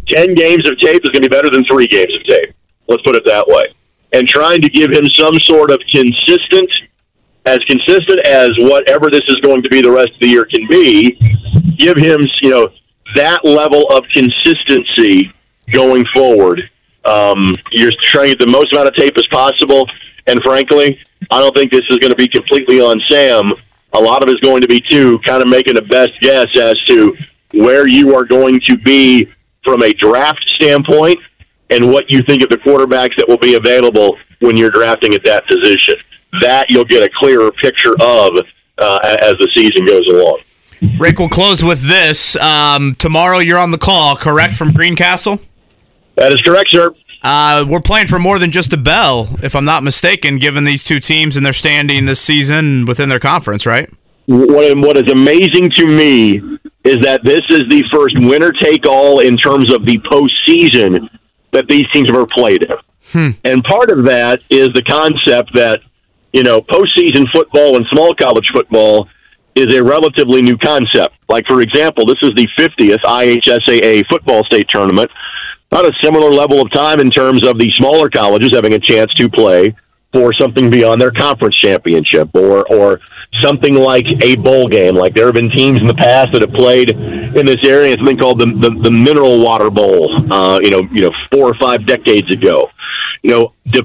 [0.09, 2.53] 10 games of tape is going to be better than three games of tape.
[2.87, 3.65] Let's put it that way.
[4.11, 6.69] And trying to give him some sort of consistent,
[7.45, 10.67] as consistent as whatever this is going to be the rest of the year can
[10.67, 11.11] be,
[11.77, 12.69] give him, you know,
[13.15, 15.31] that level of consistency
[15.71, 16.69] going forward.
[17.05, 19.87] Um, you're trying to get the most amount of tape as possible.
[20.27, 20.99] And frankly,
[21.31, 23.53] I don't think this is going to be completely on Sam.
[23.93, 26.47] A lot of it is going to be, too, kind of making a best guess
[26.59, 27.15] as to
[27.53, 29.27] where you are going to be
[29.63, 31.17] from a draft standpoint
[31.69, 35.23] and what you think of the quarterbacks that will be available when you're drafting at
[35.25, 35.95] that position.
[36.41, 38.31] That you'll get a clearer picture of
[38.77, 40.41] uh, as the season goes along.
[40.99, 42.35] Rick, we'll close with this.
[42.37, 45.39] Um, tomorrow you're on the call, correct, from Greencastle?
[46.15, 46.93] That is correct, sir.
[47.21, 50.83] Uh, we're playing for more than just a bell, if I'm not mistaken, given these
[50.83, 53.89] two teams and their standing this season within their conference, right?
[54.27, 56.37] What, what is amazing to me
[56.85, 61.09] is that this is the first winner take all in terms of the postseason
[61.51, 62.77] that these teams have ever played in.
[63.11, 63.29] Hmm.
[63.43, 65.81] And part of that is the concept that,
[66.31, 69.09] you know, postseason football and small college football
[69.55, 71.15] is a relatively new concept.
[71.27, 75.09] Like, for example, this is the 50th IHSAA football state tournament.
[75.71, 79.13] Not a similar level of time in terms of the smaller colleges having a chance
[79.15, 79.75] to play
[80.11, 82.99] for something beyond their conference championship or or
[83.41, 84.95] something like a bowl game.
[84.95, 87.93] Like there have been teams in the past that have played in this area.
[87.97, 90.09] Something called the the, the Mineral Water Bowl.
[90.31, 92.69] Uh, you know, you know, four or five decades ago.
[93.21, 93.81] You know, D-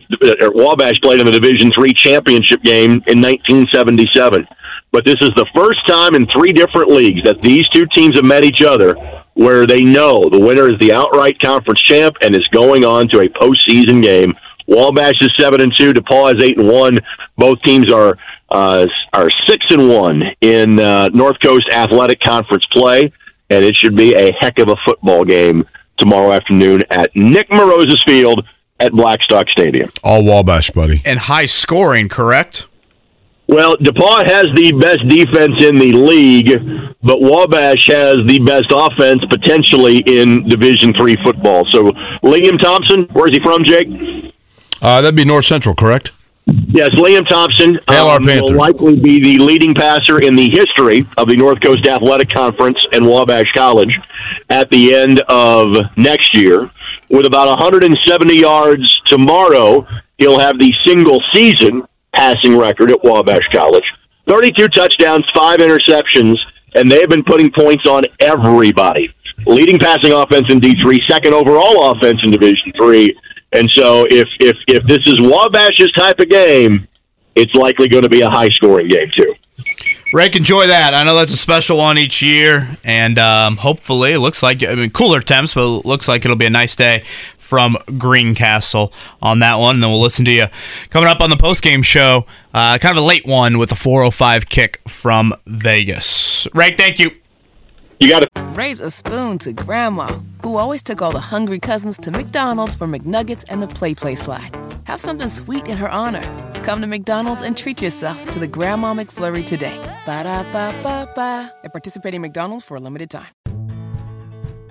[0.54, 4.46] Wabash played in the Division three championship game in 1977.
[4.92, 8.24] But this is the first time in three different leagues that these two teams have
[8.24, 8.94] met each other
[9.34, 13.20] where they know the winner is the outright conference champ and is going on to
[13.20, 14.34] a postseason game.
[14.66, 15.92] Wabash is seven and two.
[15.92, 16.98] DePauw is eight and one.
[17.36, 18.16] Both teams are
[18.50, 23.12] uh, are six and one in uh, North Coast Athletic Conference play,
[23.50, 25.64] and it should be a heck of a football game
[25.98, 28.46] tomorrow afternoon at Nick Mourouzis Field
[28.80, 29.90] at Blackstock Stadium.
[30.02, 31.02] All Wabash, buddy.
[31.04, 32.66] And high scoring, correct?
[33.46, 36.50] Well, DePauw has the best defense in the league,
[37.02, 41.64] but Wabash has the best offense potentially in Division Three football.
[41.70, 44.32] So, Liam Thompson, where's he from, Jake?
[44.80, 46.10] Uh, that'd be North Central, correct?
[46.46, 51.36] Yes, Liam Thompson um, will likely be the leading passer in the history of the
[51.36, 53.98] North Coast Athletic Conference and Wabash College
[54.50, 56.70] at the end of next year.
[57.08, 59.86] With about 170 yards tomorrow,
[60.18, 61.82] he'll have the single season
[62.14, 63.84] passing record at Wabash College.
[64.28, 66.36] 32 touchdowns, five interceptions,
[66.74, 69.14] and they've been putting points on everybody.
[69.46, 73.14] Leading passing offense in D3, second overall offense in Division Three.
[73.52, 76.86] And so, if if if this is Wabash's type of game,
[77.34, 79.34] it's likely going to be a high scoring game too.
[80.14, 80.94] Rick, enjoy that.
[80.94, 84.76] I know that's a special one each year, and um, hopefully, it looks like I
[84.76, 87.02] mean cooler temps, but it looks like it'll be a nice day
[87.36, 89.74] from Greencastle on that one.
[89.74, 90.46] And then we'll listen to you
[90.90, 92.26] coming up on the post game show.
[92.54, 96.46] Uh, kind of a late one with a 4:05 kick from Vegas.
[96.54, 97.10] Rick, thank you.
[97.98, 101.98] You got to Raise a spoon to Grandma, who always took all the hungry cousins
[101.98, 104.73] to McDonald's for McNuggets and the Play Play Slide.
[104.86, 106.22] Have something sweet in her honor.
[106.62, 109.76] Come to McDonald's and treat yourself to the Grandma McFlurry today.
[110.04, 111.52] Ba da ba ba ba.
[111.64, 113.32] At participating McDonald's for a limited time.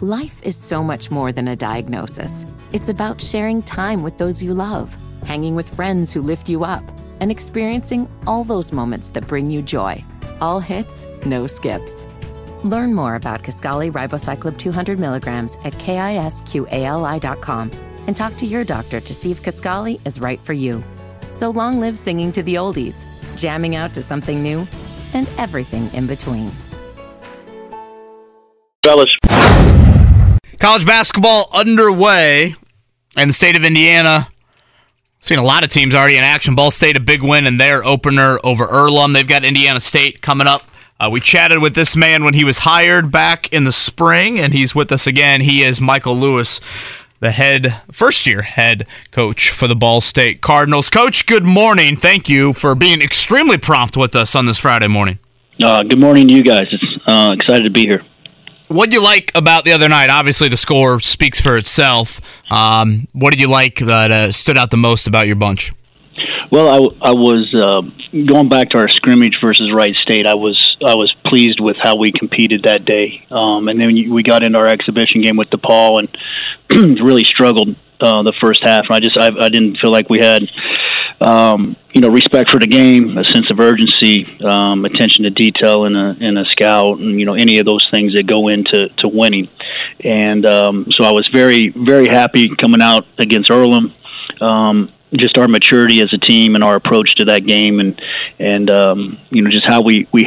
[0.01, 2.45] Life is so much more than a diagnosis.
[2.73, 6.83] It's about sharing time with those you love, hanging with friends who lift you up,
[7.19, 10.03] and experiencing all those moments that bring you joy.
[10.41, 12.05] All hits, no skips.
[12.63, 16.41] Learn more about Kisqali Ribociclib 200 milligrams at kisqali.com
[18.07, 20.83] and talk to your doctor to see if Kisqali is right for you.
[21.35, 23.05] So long live singing to the oldies,
[23.37, 24.67] jamming out to something new,
[25.13, 26.51] and everything in between.
[28.83, 29.09] fellas.
[30.59, 32.55] College basketball underway
[33.17, 34.27] in the state of Indiana.
[35.19, 36.53] Seen a lot of teams already in action.
[36.55, 39.13] Ball State a big win in their opener over Earlham.
[39.13, 40.63] They've got Indiana State coming up.
[40.99, 44.53] Uh, we chatted with this man when he was hired back in the spring, and
[44.53, 45.41] he's with us again.
[45.41, 46.59] He is Michael Lewis,
[47.23, 50.89] the head, first year head coach for the Ball State Cardinals.
[50.89, 51.95] Coach, good morning.
[51.95, 55.19] Thank you for being extremely prompt with us on this Friday morning.
[55.63, 56.67] Uh, good morning to you guys.
[56.69, 58.03] It's uh, excited to be here.
[58.67, 60.09] What did you like about the other night?
[60.09, 62.19] Obviously, the score speaks for itself.
[62.51, 65.71] Um, what did you like that uh, stood out the most about your bunch?
[66.53, 67.81] Well, I, I was uh,
[68.27, 70.27] going back to our scrimmage versus Wright State.
[70.27, 74.21] I was I was pleased with how we competed that day, um, and then we
[74.21, 75.97] got into our exhibition game with DePauw
[76.69, 78.85] and really struggled uh, the first half.
[78.91, 80.43] I just I, I didn't feel like we had
[81.21, 85.85] um, you know, respect for the game, a sense of urgency, um, attention to detail
[85.85, 89.07] in a a scout, and you know, any of those things that go into to
[89.07, 89.49] winning.
[90.01, 93.91] And um, so I was very very happy coming out against Earlham.
[94.39, 98.01] Um, just our maturity as a team and our approach to that game, and
[98.39, 100.23] and um, you know just how we we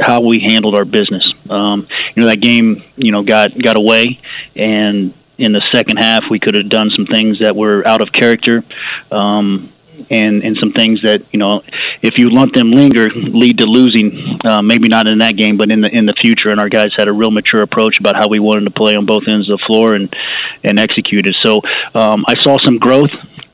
[0.00, 1.30] how we handled our business.
[1.48, 4.18] Um, you know that game, you know, got got away,
[4.56, 8.12] and in the second half we could have done some things that were out of
[8.12, 8.62] character.
[9.10, 9.72] Um,
[10.10, 11.62] and and some things that you know,
[12.02, 14.38] if you let them linger, lead to losing.
[14.42, 16.48] Uh, maybe not in that game, but in the in the future.
[16.48, 19.04] And our guys had a real mature approach about how we wanted to play on
[19.04, 20.14] both ends of the floor and
[20.64, 21.34] and executed.
[21.42, 21.60] So
[21.94, 23.10] um, I saw some growth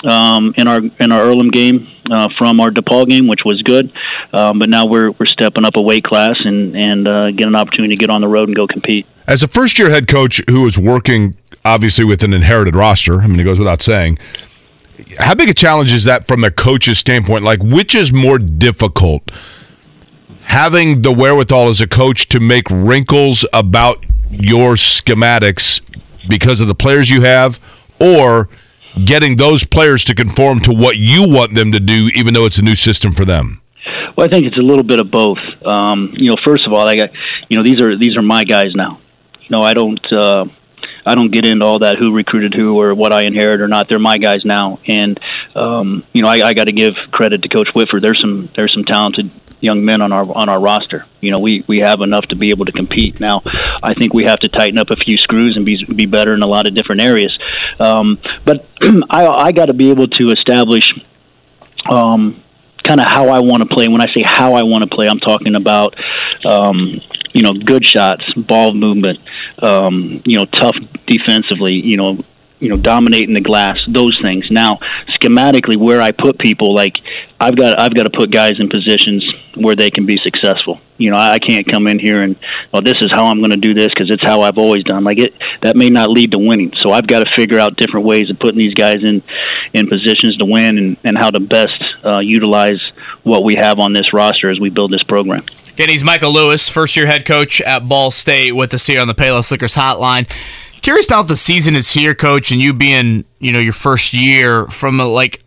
[0.07, 3.93] um, in our in our Earlham game uh, from our DePauw game, which was good.
[4.33, 7.55] Um, but now we're we're stepping up a weight class and and uh, get an
[7.55, 9.07] opportunity to get on the road and go compete.
[9.27, 13.27] As a first year head coach who is working obviously with an inherited roster, I
[13.27, 14.19] mean it goes without saying
[15.19, 17.45] how big a challenge is that from the coach's standpoint?
[17.45, 19.31] Like, which is more difficult?
[20.43, 25.81] Having the wherewithal as a coach to make wrinkles about your schematics
[26.29, 27.61] because of the players you have,
[28.01, 28.49] or
[29.05, 32.59] getting those players to conform to what you want them to do, even though it's
[32.59, 33.61] a new system for them?
[34.17, 35.39] Well, I think it's a little bit of both.
[35.65, 37.11] Um, you know, first of all, I got,
[37.49, 38.99] you know, these are these are my guys now.
[39.41, 40.01] You know, I don't.
[40.13, 40.47] Uh,
[41.09, 43.89] I don't get into all that who recruited who or what I inherit or not.
[43.89, 45.21] They're my guys now, and
[45.55, 48.03] um, you know I, I got to give credit to Coach Whitford.
[48.03, 49.31] There's some there's some talented
[49.61, 51.07] young men on our on our roster.
[51.21, 53.21] You know, we we have enough to be able to compete.
[53.21, 53.43] Now,
[53.83, 56.43] I think we have to tighten up a few screws and be be better in
[56.43, 57.37] a lot of different areas.
[57.79, 58.67] Um, but
[59.11, 60.93] I I got to be able to establish.
[61.95, 62.43] Um,
[62.83, 63.89] kind of how I want to play.
[63.89, 65.97] When I say how I want to play, I'm talking about
[66.45, 67.01] um,
[67.37, 69.19] you know, good shots, ball movement,
[69.59, 70.75] um, you know, tough
[71.07, 72.25] defensively, you know,
[72.59, 74.47] you know, dominating the glass, those things.
[74.51, 74.79] Now,
[75.21, 76.95] schematically, where I put people, like
[77.39, 79.25] I've got, I've got to put guys in positions
[79.57, 80.81] where they can be successful.
[80.99, 82.37] You know, I can't come in here and,
[82.73, 85.05] well, this is how I'm going to do this because it's how I've always done.
[85.05, 86.73] Like it, that may not lead to winning.
[86.81, 89.23] So I've got to figure out different ways of putting these guys in,
[89.75, 92.81] in positions to win and, and how to best uh, utilize
[93.23, 95.45] what we have on this roster as we build this program.
[95.73, 99.09] Again, he's Michael Lewis, first year head coach at Ball State with us here on
[99.09, 100.27] the Payless Liquors Hotline.
[100.87, 104.69] Curious now the season is here, coach, and you being, you know, your first year
[104.69, 105.43] from a, like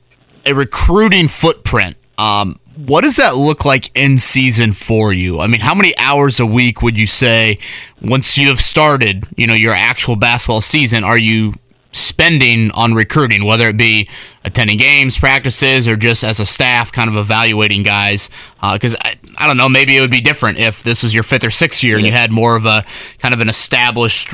[0.45, 1.95] a recruiting footprint.
[2.17, 5.39] Um, what does that look like in season for you?
[5.39, 7.57] I mean, how many hours a week would you say
[8.01, 11.53] once you have started, you know, your actual basketball season, are you
[11.93, 14.09] spending on recruiting, whether it be
[14.43, 18.29] attending games, practices, or just as a staff kind of evaluating guys?
[18.73, 21.23] Because uh, I, I don't know, maybe it would be different if this was your
[21.23, 22.83] fifth or sixth year and you had more of a
[23.19, 24.33] kind of an established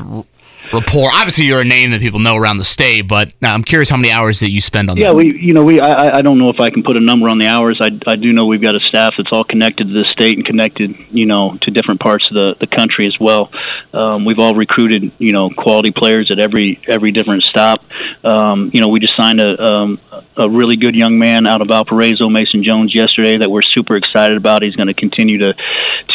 [0.76, 1.10] rapport.
[1.12, 3.98] Obviously, you're a name that people know around the state, but uh, I'm curious how
[3.98, 4.96] many hours that you spend on.
[4.96, 5.16] The Yeah, that.
[5.16, 5.80] we, you know, we.
[5.80, 7.80] I, I don't know if I can put a number on the hours.
[7.82, 10.46] I, I do know we've got a staff that's all connected to the state and
[10.46, 13.50] connected, you know, to different parts of the the country as well.
[13.94, 17.84] Um, we've all recruited, you know, quality players at every every different stop.
[18.24, 20.00] Um, you know, we just signed a um,
[20.38, 24.38] a really good young man out of Valparaiso, Mason Jones, yesterday that we're super excited
[24.38, 24.62] about.
[24.64, 25.54] He's going to continue to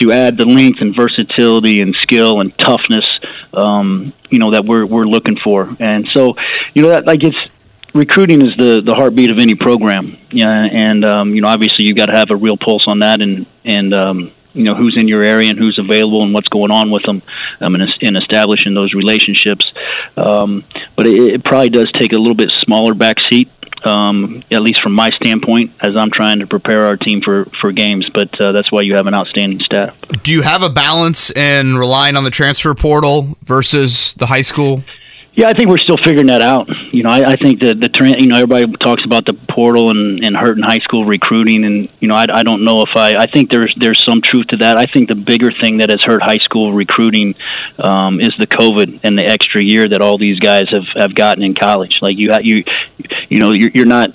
[0.01, 3.07] to add the length and versatility and skill and toughness
[3.53, 5.77] um, you know that we're we're looking for.
[5.79, 6.37] And so,
[6.75, 7.37] you know, that like it's
[7.95, 10.17] recruiting is the the heartbeat of any program.
[10.31, 13.21] Yeah, and um, you know, obviously you've got to have a real pulse on that,
[13.21, 16.71] and and um, you know who's in your area and who's available and what's going
[16.71, 17.23] on with them,
[17.61, 19.71] um, and, in establishing those relationships.
[20.17, 20.65] Um,
[20.97, 23.51] but it, it probably does take a little bit smaller back seat
[23.87, 27.73] um, at least from my standpoint, as I'm trying to prepare our team for, for
[27.73, 28.09] games.
[28.13, 29.97] But uh, that's why you have an outstanding staff.
[30.23, 34.83] Do you have a balance in relying on the transfer portal versus the high school?
[35.41, 36.69] Yeah, I think we're still figuring that out.
[36.93, 38.21] You know, I, I think that the trend.
[38.21, 42.09] You know, everybody talks about the portal and, and hurting high school recruiting, and you
[42.09, 43.15] know, I, I don't know if I.
[43.15, 44.77] I think there's there's some truth to that.
[44.77, 47.35] I think the bigger thing that has hurt high school recruiting
[47.79, 51.43] um, is the COVID and the extra year that all these guys have have gotten
[51.43, 52.01] in college.
[52.03, 52.63] Like you, you,
[53.31, 54.11] you know, you're, you're not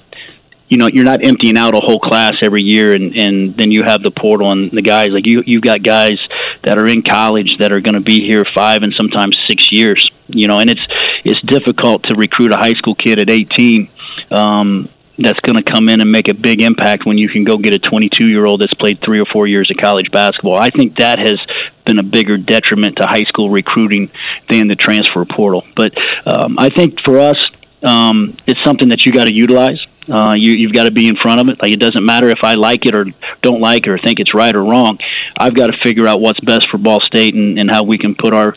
[0.70, 3.84] you know you're not emptying out a whole class every year and and then you
[3.86, 6.18] have the portal and the guys like you you've got guys
[6.64, 10.10] that are in college that are going to be here 5 and sometimes 6 years
[10.28, 10.86] you know and it's
[11.24, 13.90] it's difficult to recruit a high school kid at 18
[14.32, 17.58] um that's going to come in and make a big impact when you can go
[17.58, 20.56] get a 22 year old that's played three or four years of college basketball.
[20.56, 21.40] I think that has
[21.86, 24.12] been a bigger detriment to high school recruiting
[24.50, 25.64] than the transfer portal.
[25.76, 25.94] But
[26.26, 27.38] um, I think for us,
[27.84, 29.80] um, it's something that you got to utilize
[30.10, 31.62] Uh, you, you've got to be in front of it.
[31.62, 33.06] Like it doesn't matter if I like it or
[33.42, 34.98] don't like it or think it's right or wrong.
[35.38, 38.14] I've got to figure out what's best for Ball State and, and how we can
[38.16, 38.54] put our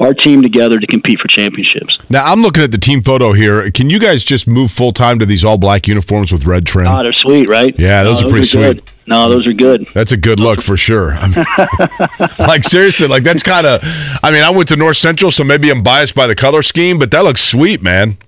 [0.00, 1.98] our team together to compete for championships.
[2.10, 3.70] Now I'm looking at the team photo here.
[3.70, 6.86] Can you guys just move full time to these all black uniforms with red trim?
[6.86, 7.74] Oh, they're sweet, right?
[7.78, 8.76] Yeah, those No, are pretty good.
[8.78, 8.92] sweet.
[9.08, 9.86] No, those are good.
[9.94, 11.12] That's a good look for sure.
[11.14, 13.80] I mean, like seriously, like that's kind of.
[14.22, 16.98] I mean, I went to North Central, so maybe I'm biased by the color scheme,
[16.98, 18.18] but that looks sweet, man.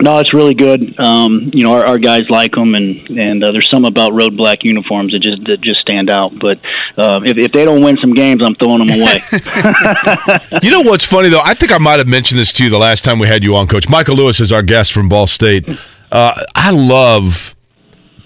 [0.00, 0.98] No, it's really good.
[1.00, 4.36] Um, you know, our, our guys like them, and and uh, there's some about road
[4.36, 6.32] black uniforms that just that just stand out.
[6.38, 6.58] But
[6.96, 9.22] uh, if if they don't win some games, I'm throwing them away.
[10.62, 11.42] You know what's funny though?
[11.44, 13.54] I think I might have mentioned this to you the last time we had you
[13.56, 13.88] on, Coach.
[13.88, 15.68] Michael Lewis is our guest from Ball State.
[16.10, 17.54] Uh, I love,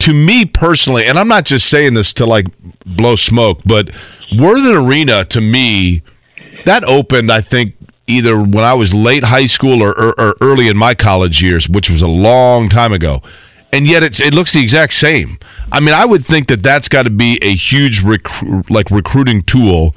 [0.00, 2.46] to me personally, and I'm not just saying this to like
[2.86, 3.90] blow smoke, but
[4.38, 6.02] Worthen Arena to me,
[6.64, 7.74] that opened, I think,
[8.06, 11.68] either when I was late high school or, or, or early in my college years,
[11.68, 13.22] which was a long time ago.
[13.72, 15.38] And yet it's, it looks the exact same.
[15.70, 18.02] I mean, I would think that that's got to be a huge
[18.68, 19.94] like recruiting tool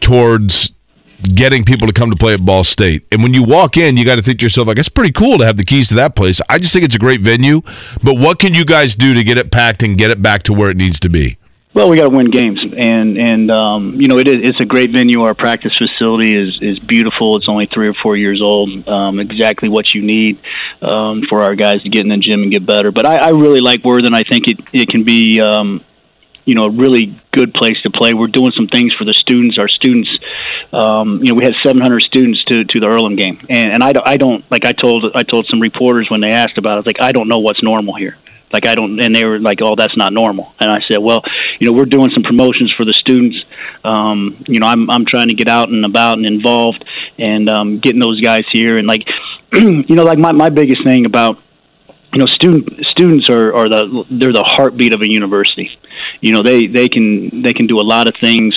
[0.00, 0.72] towards
[1.34, 3.06] getting people to come to play at Ball State.
[3.10, 5.38] And when you walk in, you got to think to yourself, like, it's pretty cool
[5.38, 6.40] to have the keys to that place.
[6.48, 7.62] I just think it's a great venue.
[8.02, 10.52] But what can you guys do to get it packed and get it back to
[10.52, 11.38] where it needs to be?
[11.78, 14.64] Well, we got to win games, and and um, you know it is it's a
[14.64, 15.22] great venue.
[15.22, 17.36] Our practice facility is is beautiful.
[17.36, 18.88] It's only three or four years old.
[18.88, 20.40] Um, exactly what you need
[20.82, 22.90] um, for our guys to get in the gym and get better.
[22.90, 24.12] But I, I really like Worthen.
[24.12, 25.40] I think it it can be.
[25.40, 25.84] Um,
[26.44, 28.14] you know, a really good place to play.
[28.14, 29.58] We're doing some things for the students.
[29.58, 30.08] Our students,
[30.72, 33.92] um, you know, we had 700 students to, to the Earlham game, and, and I,
[33.92, 36.74] don't, I don't like I told I told some reporters when they asked about it,
[36.74, 38.16] I was like, I don't know what's normal here.
[38.52, 41.22] Like I don't, and they were like, "Oh, that's not normal." And I said, "Well,
[41.58, 43.36] you know, we're doing some promotions for the students.
[43.84, 46.84] Um, you know, I'm I'm trying to get out and about and involved,
[47.18, 48.78] and um, getting those guys here.
[48.78, 49.04] And like,
[49.52, 51.38] you know, like my my biggest thing about
[52.12, 55.70] you know student students are, are the they're the heartbeat of a university
[56.20, 58.54] you know they they can they can do a lot of things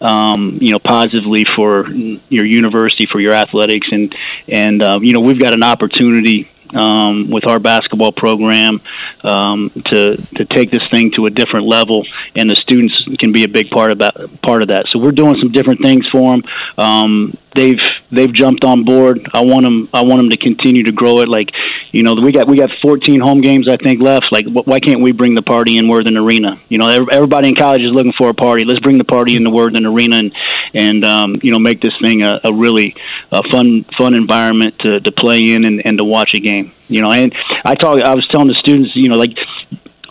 [0.00, 4.14] um, you know positively for your university for your athletics and
[4.48, 8.80] and uh, you know we've got an opportunity um, with our basketball program
[9.22, 12.04] um, to to take this thing to a different level,
[12.36, 14.14] and the students can be a big part of that.
[14.42, 14.86] Part of that.
[14.90, 16.42] So we're doing some different things for them.
[16.78, 17.80] Um, they've
[18.10, 19.28] they've jumped on board.
[19.32, 19.88] I want them.
[19.92, 21.28] I want them to continue to grow it.
[21.28, 21.50] Like,
[21.92, 24.26] you know, we got we got 14 home games I think left.
[24.30, 26.60] Like, wh- why can't we bring the party in Worthen Arena?
[26.68, 28.64] You know, ev- everybody in college is looking for a party.
[28.64, 30.32] Let's bring the party in the Worthen Arena and
[30.74, 32.94] and um, you know make this thing a, a really
[33.32, 36.72] a fun fun environment to, to play in and, and to watch a game.
[36.88, 37.34] You know, and
[37.64, 38.00] I talk.
[38.00, 39.36] I was telling the students, you know, like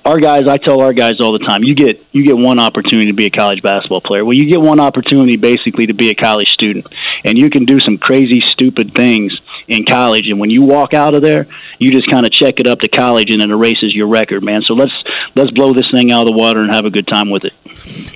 [0.06, 3.08] our guys, I tell our guys all the time, you get you get one opportunity
[3.08, 4.26] to be a college basketball player.
[4.26, 6.86] Well, you get one opportunity basically to be a college student,
[7.24, 9.34] and you can do some crazy, stupid things
[9.68, 10.28] in college.
[10.28, 11.48] And when you walk out of there,
[11.80, 14.62] you just kind of check it up to college, and it erases your record, man.
[14.66, 14.94] So let's
[15.36, 17.54] let's blow this thing out of the water and have a good time with it.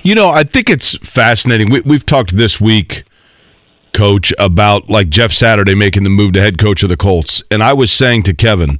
[0.02, 1.70] You know, I think it's fascinating.
[1.70, 3.04] We, we've talked this week,
[3.94, 7.62] Coach, about like Jeff Saturday making the move to head coach of the Colts, and
[7.62, 8.78] I was saying to Kevin,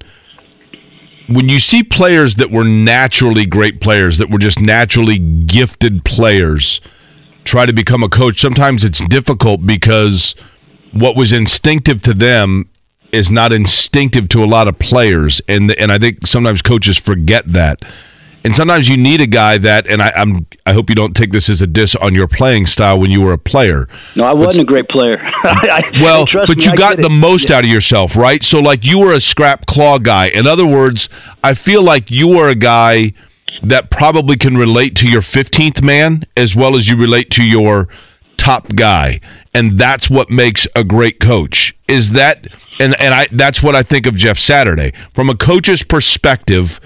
[1.28, 6.80] when you see players that were naturally great players, that were just naturally gifted players,
[7.44, 10.34] try to become a coach, sometimes it's difficult because
[10.92, 12.68] what was instinctive to them
[13.12, 17.46] is not instinctive to a lot of players, and and I think sometimes coaches forget
[17.46, 17.82] that.
[18.44, 21.32] And sometimes you need a guy that, and I, I'm, I hope you don't take
[21.32, 23.86] this as a diss on your playing style when you were a player.
[24.14, 25.16] No, I wasn't a great player.
[25.44, 27.10] I, Well, but me, you I got the it.
[27.10, 28.42] most out of yourself, right?
[28.42, 30.28] So, like, you were a scrap claw guy.
[30.28, 31.08] In other words,
[31.42, 33.12] I feel like you are a guy
[33.62, 37.88] that probably can relate to your 15th man as well as you relate to your
[38.36, 39.20] top guy.
[39.52, 41.76] And that's what makes a great coach.
[41.88, 42.46] Is that,
[42.78, 44.92] and, and I, that's what I think of Jeff Saturday.
[45.12, 46.78] From a coach's perspective,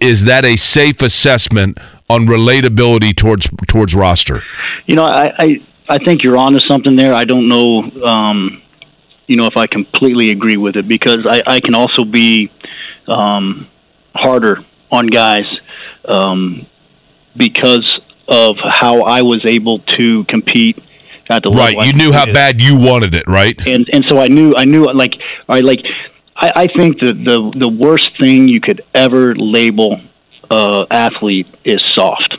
[0.00, 4.42] is that a safe assessment on relatability towards towards roster?
[4.86, 7.14] You know, I, I I think you're onto something there.
[7.14, 8.62] I don't know, um,
[9.26, 12.50] you know, if I completely agree with it because I, I can also be
[13.08, 13.66] um,
[14.14, 15.44] harder on guys
[16.06, 16.66] um,
[17.36, 20.78] because of how I was able to compete
[21.30, 21.74] at the Right.
[21.76, 21.80] level.
[21.80, 23.58] I You knew how bad you wanted it, right?
[23.66, 25.14] and and so I knew I knew like
[25.48, 25.80] I like
[26.36, 30.00] I, I think that the the worst thing you could ever label
[30.50, 32.36] uh, athlete is soft.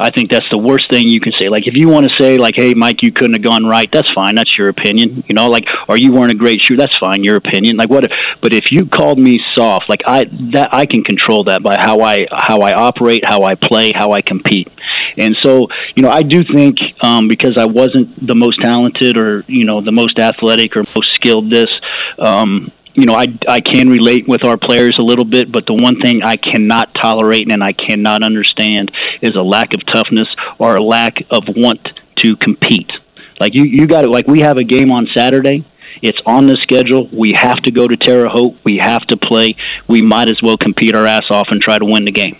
[0.00, 1.48] I think that's the worst thing you can say.
[1.48, 4.10] Like if you want to say like, "Hey, Mike, you couldn't have gone right," that's
[4.14, 4.34] fine.
[4.34, 5.24] That's your opinion.
[5.28, 6.78] You know, like, or you weren't a great shooter.
[6.78, 7.24] That's fine.
[7.24, 7.76] Your opinion.
[7.76, 8.04] Like what?
[8.40, 12.00] But if you called me soft, like I that I can control that by how
[12.00, 14.68] I how I operate, how I play, how I compete.
[15.16, 15.66] And so,
[15.96, 19.80] you know, I do think um, because I wasn't the most talented or you know
[19.80, 21.70] the most athletic or most skilled, this.
[22.18, 25.74] Um, you know, I, I can relate with our players a little bit, but the
[25.74, 28.90] one thing I cannot tolerate and I cannot understand
[29.22, 30.28] is a lack of toughness
[30.58, 31.88] or a lack of want
[32.18, 32.90] to compete.
[33.38, 34.10] Like you, you got it.
[34.10, 35.64] Like we have a game on Saturday.
[36.02, 37.08] It's on the schedule.
[37.12, 38.58] We have to go to Terre Haute.
[38.64, 39.56] We have to play.
[39.88, 42.36] We might as well compete our ass off and try to win the game.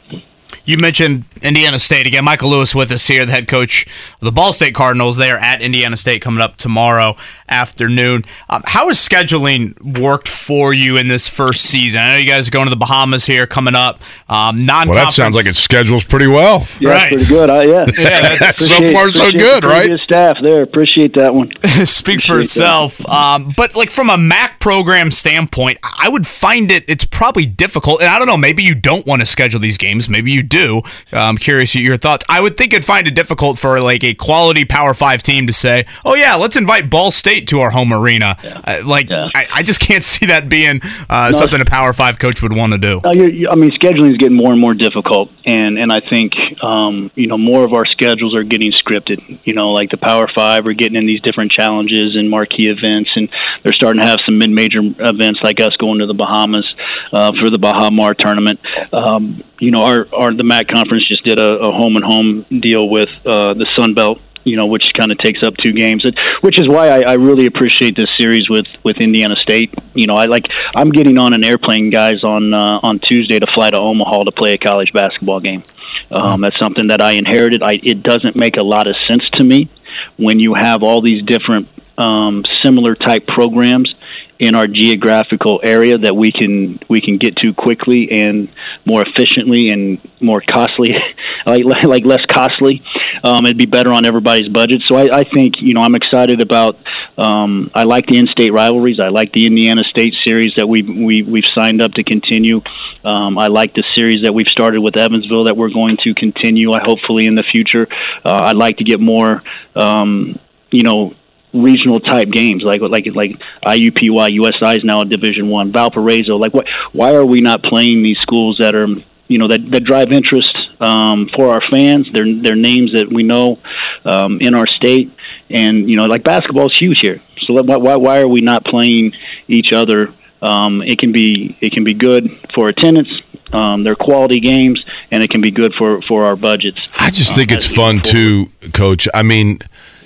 [0.69, 2.27] You mentioned Indiana State again.
[2.27, 5.17] Michael Lewis with us here, the head coach of the Ball State Cardinals.
[5.17, 7.17] They are at Indiana State coming up tomorrow
[7.49, 8.27] afternoon.
[8.51, 12.03] Um, how has scheduling worked for you in this first season?
[12.03, 14.03] I know you guys are going to the Bahamas here coming up.
[14.29, 16.67] Um, non Well, that sounds like it schedules pretty well.
[16.81, 17.09] Yeah, Right.
[17.13, 17.49] pretty good.
[17.49, 19.99] I, yeah, Yeah, that's so far so good, the right?
[20.01, 21.51] Staff there, appreciate that one.
[21.87, 23.01] speaks for itself.
[23.09, 28.03] Um, but like from a MAC program standpoint, I would find it it's probably difficult.
[28.03, 30.58] And I don't know, maybe you don't want to schedule these games, maybe you do.
[30.59, 30.81] Uh,
[31.13, 32.25] I'm curious your thoughts.
[32.29, 35.53] I would think it'd find it difficult for like a quality Power Five team to
[35.53, 39.29] say, "Oh yeah, let's invite Ball State to our home arena." Uh, like Yeah.
[39.35, 42.53] I, I just can't see that being uh, No, something a Power Five coach would
[42.53, 43.01] want to do.
[43.05, 46.01] Uh, you're, you I mean, scheduling is getting more and more difficult, and and I
[46.01, 46.33] think
[46.63, 49.41] um, you know more of our schedules are getting scripted.
[49.45, 53.11] You know, like the Power Five are getting in these different challenges and marquee events,
[53.15, 53.29] and
[53.63, 56.67] they're starting to have some mid-major events like us going to the Bahamas
[57.13, 58.61] uh, for the Baha Mar tournament.
[58.93, 62.47] Um, you know, our our the MAC conference just did a, a home and home
[62.61, 66.03] deal with uh, the Sun Belt you know, which kind of takes up two games,
[66.07, 69.75] It- which is why I, I really appreciate this series with with Indiana State.
[69.95, 73.47] You know, I like I'm getting on an airplane, guys, on uh, on Tuesday to
[73.53, 75.65] fly to Omaha to play a college basketball game.
[76.11, 77.63] Um, that's something that I inherited.
[77.63, 79.69] I, it doesn't make a lot of sense to me
[80.17, 81.69] when you have all these different
[81.99, 83.93] um, similar type programs
[84.39, 88.49] in our geographical area that we can we can get to quickly and
[88.85, 90.95] more efficiently and more costly,
[91.47, 92.83] like like less costly.
[93.25, 94.83] Um, it'd be better on everybody's budget.
[94.87, 96.77] So I, I think you know I'm excited about.
[97.17, 99.01] Um, I like the in-state rivalries.
[99.03, 102.61] I like the Indiana State series that we we we've signed up to continue.
[103.05, 106.73] Um, I like the series that we've started with Evansville that we're going to continue.
[106.73, 107.89] I hopefully in the future.
[108.25, 109.43] Uh, I'd like to get more.
[109.75, 110.39] Um,
[110.71, 111.15] you know
[111.53, 113.31] regional type games like like like
[113.65, 118.03] IUPUI USI is now a Division One Valparaiso like what why are we not playing
[118.03, 118.87] these schools that are
[119.29, 123.23] you know that that drive interest um, for our fans they're they're names that we
[123.23, 123.59] know
[124.05, 125.11] um, in our state
[125.51, 128.65] and you know like basketball is huge here so why why why are we not
[128.65, 129.13] playing
[129.49, 133.09] each other um, it can be it can be good for attendance
[133.53, 137.35] um, they're quality games and it can be good for for our budgets I just
[137.35, 138.05] think um, it's fun forward.
[138.05, 139.09] too, Coach.
[139.15, 139.61] I mean,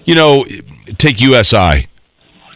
[0.05, 0.45] you know,
[0.99, 1.89] take USI.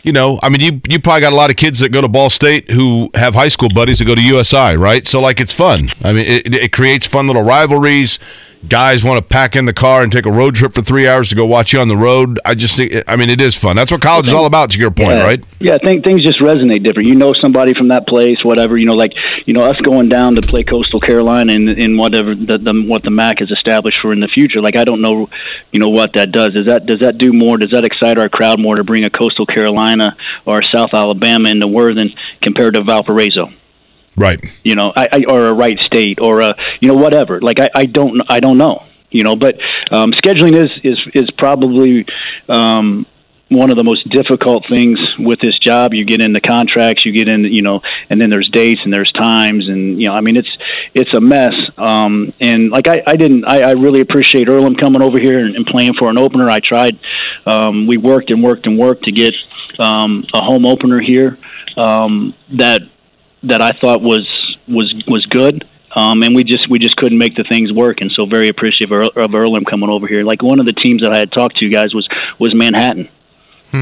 [0.03, 2.07] You know, I mean, you you probably got a lot of kids that go to
[2.07, 5.05] Ball State who have high school buddies that go to USI, right?
[5.05, 5.91] So like, it's fun.
[6.05, 8.21] I mean, it, it creates fun little rivalries.
[8.69, 11.29] Guys want to pack in the car and take a road trip for three hours
[11.29, 12.41] to go watch you on the road.
[12.45, 13.77] I just think, I mean, it is fun.
[13.77, 14.71] That's what college is all about.
[14.71, 15.23] To your point, yeah.
[15.23, 15.47] right?
[15.61, 17.09] Yeah, think, things just resonate different.
[17.09, 18.77] You know somebody from that place, whatever.
[18.77, 19.15] You know, like
[19.47, 23.05] you know us going down to play Coastal Carolina and in whatever the, the what
[23.05, 24.61] the MAC has established for in the future.
[24.61, 25.29] Like I don't know,
[25.71, 26.51] you know what that does.
[26.51, 27.59] Does that does that do more?
[27.59, 31.69] Does that excite our crowd more to bring a Coastal Carolina or South Alabama into
[31.69, 32.13] Worthen
[32.43, 33.51] compared to Valparaiso?
[34.17, 34.43] Right.
[34.65, 37.41] you know, I, I or a Wright State or a you know whatever.
[37.41, 39.37] Like I, I don't I don't know, you know.
[39.37, 39.57] But
[39.91, 42.07] um, scheduling is is is probably
[42.49, 43.07] um,
[43.49, 45.95] one of the most difficult things with this job.
[45.95, 49.13] You get into contracts, you get in, you know, and then there's dates and there's
[49.13, 50.57] times, and you know, I mean, it's
[50.95, 51.55] it's a mess.
[51.77, 55.55] Um, and like I, I didn't, I, I really appreciate Earlham coming over here and,
[55.55, 56.49] and playing for an opener.
[56.49, 56.99] I tried.
[57.47, 59.35] Um, we worked and worked and worked to get
[59.79, 61.39] um, a home opener here
[61.77, 62.81] um, that
[63.43, 64.27] that I thought was
[64.69, 65.65] was was good.
[65.95, 68.93] Um, and we just we just couldn't make the things work, and so very appreciative
[68.93, 70.25] of, Earl- of Earlham coming over here.
[70.25, 72.07] Like one of the teams that I had talked to, guys, was
[72.39, 73.09] was Manhattan.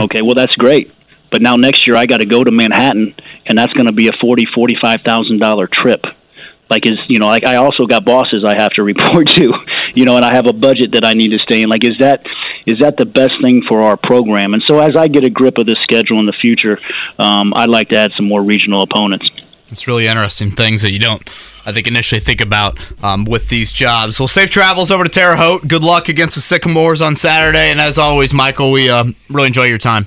[0.03, 0.93] Okay, well that's great,
[1.33, 3.15] but now next year I got to go to Manhattan,
[3.47, 6.05] and that's going to be a forty forty five thousand dollar trip.
[6.71, 9.53] Like is you know like I also got bosses I have to report to,
[9.95, 11.69] you know, and I have a budget that I need to stay in.
[11.69, 12.25] Like is that
[12.67, 14.55] is that the best thing for our program?
[14.55, 16.79] And so as I get a grip of the schedule in the future,
[17.19, 19.29] um, I'd like to add some more regional opponents.
[19.71, 21.23] It's really interesting things that you don't,
[21.67, 24.21] I think, initially think about um, with these jobs.
[24.21, 25.67] Well, safe travels over to Terre Haute.
[25.67, 27.71] Good luck against the Sycamores on Saturday.
[27.71, 30.07] And as always, Michael, we uh, really enjoy your time.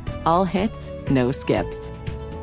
[0.25, 1.91] All hits, no skips.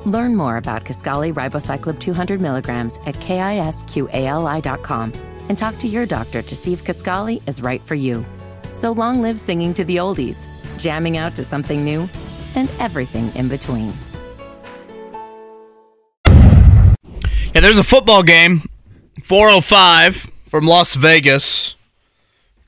[0.04, 5.12] Learn more about Kisqali Ribociclib 200 milligrams at kisqali.com
[5.48, 8.24] and talk to your doctor to see if Kisqali is right for you.
[8.76, 10.46] So long live singing to the oldies,
[10.78, 12.08] jamming out to something new,
[12.54, 13.92] and everything in between.
[17.54, 18.62] Yeah, there's a football game,
[19.24, 21.74] 405 from Las Vegas.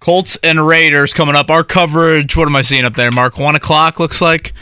[0.00, 1.50] Colts and Raiders coming up.
[1.50, 3.38] Our coverage, what am I seeing up there, Mark?
[3.38, 4.54] One o'clock looks like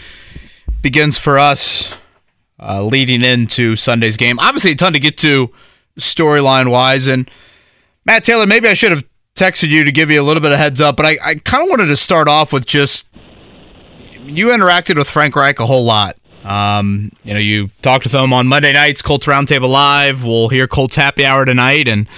[0.82, 1.94] begins for us,
[2.60, 4.38] uh, leading into Sunday's game.
[4.38, 5.50] Obviously, a ton to get to
[5.98, 7.08] storyline wise.
[7.08, 7.30] And
[8.04, 9.04] Matt Taylor, maybe I should have
[9.34, 11.62] texted you to give you a little bit of heads up, but I, I kind
[11.62, 13.06] of wanted to start off with just
[14.24, 16.16] you interacted with Frank Reich a whole lot.
[16.44, 20.24] Um, you know, you talked with him on Monday nights, Colts Roundtable Live.
[20.24, 22.08] We'll hear Colts Happy Hour tonight, and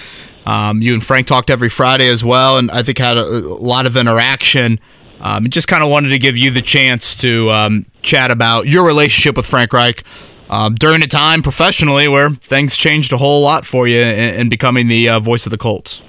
[0.45, 3.61] um, you and Frank talked every Friday as well, and I think had a, a
[3.61, 4.79] lot of interaction.
[5.21, 8.85] Um, just kind of wanted to give you the chance to um, chat about your
[8.85, 10.03] relationship with Frank Reich
[10.49, 14.49] um, during a time professionally where things changed a whole lot for you in, in
[14.49, 16.03] becoming the uh, voice of the Colts.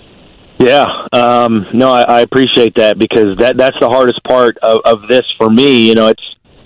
[0.58, 5.08] Yeah, um, no, I, I appreciate that because that that's the hardest part of, of
[5.08, 5.88] this for me.
[5.88, 6.22] You know, it's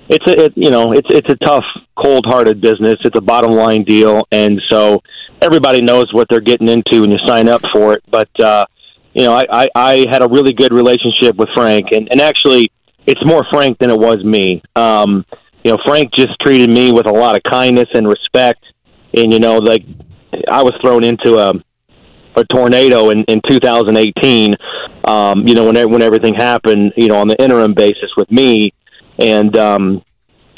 [0.08, 1.64] it's a it, you know it's it's a tough,
[1.96, 2.96] cold-hearted business.
[3.04, 5.02] It's a bottom line deal, and so
[5.40, 8.02] everybody knows what they're getting into when you sign up for it.
[8.10, 8.66] But uh,
[9.16, 12.70] you know, I, I I had a really good relationship with Frank, and and actually,
[13.06, 14.62] it's more Frank than it was me.
[14.76, 15.24] Um,
[15.64, 18.62] you know, Frank just treated me with a lot of kindness and respect,
[19.16, 19.82] and you know, like
[20.50, 21.54] I was thrown into a
[22.38, 24.52] a tornado in, in 2018.
[25.08, 28.74] Um, you know, when when everything happened, you know, on the interim basis with me,
[29.18, 30.02] and um,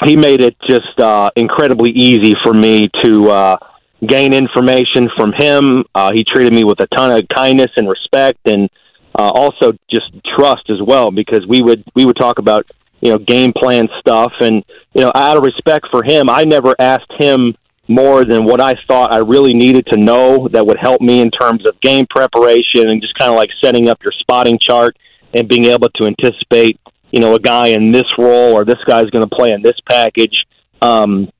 [0.03, 3.57] he made it just uh, incredibly easy for me to uh,
[4.05, 5.83] gain information from him.
[5.93, 8.69] Uh, he treated me with a ton of kindness and respect, and
[9.17, 12.69] uh, also just trust as well, because we would we would talk about
[13.01, 16.75] you know game plan stuff, and you know out of respect for him, I never
[16.79, 17.55] asked him
[17.89, 21.31] more than what I thought I really needed to know that would help me in
[21.31, 24.95] terms of game preparation and just kind of like setting up your spotting chart
[25.33, 26.79] and being able to anticipate,
[27.11, 29.77] you know, a guy in this role or this guy's going to play in this
[29.89, 30.45] package.
[30.83, 31.31] Um,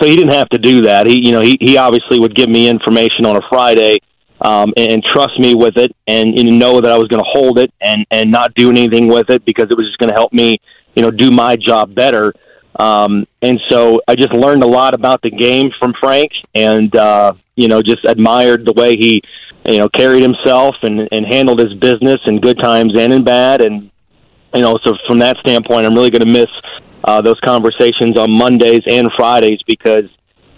[0.00, 1.06] so he didn't have to do that.
[1.06, 3.98] He, you know, he, he obviously would give me information on a Friday
[4.40, 7.30] um, and, and trust me with it and, and know that I was going to
[7.30, 10.14] hold it and, and not do anything with it because it was just going to
[10.14, 10.60] help me,
[10.94, 12.32] you know, do my job better.
[12.78, 17.34] Um, and so I just learned a lot about the game from Frank, and uh,
[17.54, 19.22] you know, just admired the way he,
[19.68, 23.60] you know, carried himself and, and handled his business in good times and in bad.
[23.60, 23.90] And
[24.54, 26.48] you know, so from that standpoint, I'm really going to miss
[27.04, 30.04] uh, those conversations on Mondays and Fridays because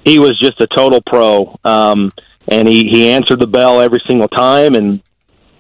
[0.05, 2.13] he was just a total pro, um,
[2.49, 5.03] and he he answered the bell every single time, and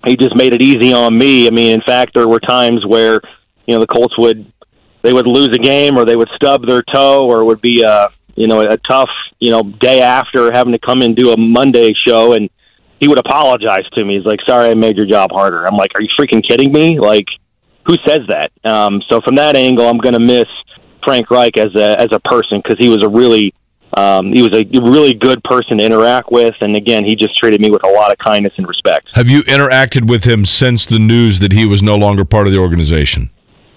[0.06, 1.46] he just made it easy on me.
[1.46, 3.20] I mean, in fact, there were times where
[3.66, 4.52] you know the Colts would
[5.02, 7.82] they would lose a game or they would stub their toe or it would be
[7.82, 11.36] a you know a tough you know day after having to come and do a
[11.36, 12.50] Monday show and
[13.00, 14.16] he would apologize to me.
[14.16, 16.98] He's like, "Sorry, I made your job harder." I'm like, "Are you freaking kidding me?
[16.98, 17.26] Like,
[17.86, 20.44] who says that?" Um, so from that angle, I'm going to miss
[21.04, 23.54] Frank Reich as a as a person because he was a really
[23.96, 27.60] um, he was a really good person to interact with, and again, he just treated
[27.60, 29.08] me with a lot of kindness and respect.
[29.14, 32.52] Have you interacted with him since the news that he was no longer part of
[32.52, 33.30] the organization?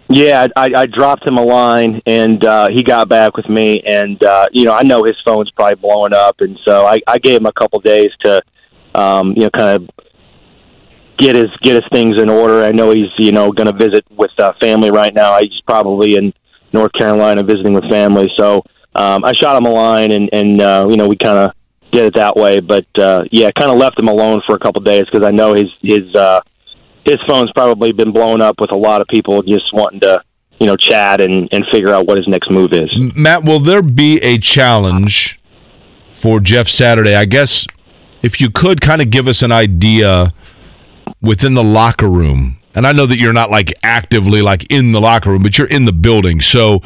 [0.09, 3.81] Yeah, I, I dropped him a line, and uh, he got back with me.
[3.85, 7.17] And uh, you know, I know his phone's probably blowing up, and so I, I
[7.17, 8.41] gave him a couple days to,
[8.95, 9.89] um, you know, kind of
[11.19, 12.63] get his get his things in order.
[12.63, 15.37] I know he's you know going to visit with uh, family right now.
[15.39, 16.33] He's probably in
[16.73, 18.27] North Carolina visiting with family.
[18.37, 18.63] So
[18.95, 21.51] um, I shot him a line, and and uh, you know we kind of
[21.91, 22.59] did it that way.
[22.59, 25.53] But uh, yeah, kind of left him alone for a couple days because I know
[25.53, 26.13] his his.
[26.15, 26.39] Uh,
[27.07, 30.21] his phone's probably been blown up with a lot of people just wanting to
[30.59, 32.89] you know chat and and figure out what his next move is.
[33.15, 35.39] Matt, will there be a challenge
[36.07, 37.15] for Jeff Saturday?
[37.15, 37.65] I guess
[38.21, 40.33] if you could kind of give us an idea
[41.21, 42.59] within the locker room.
[42.77, 45.67] And I know that you're not like actively like in the locker room, but you're
[45.67, 46.41] in the building.
[46.41, 46.83] So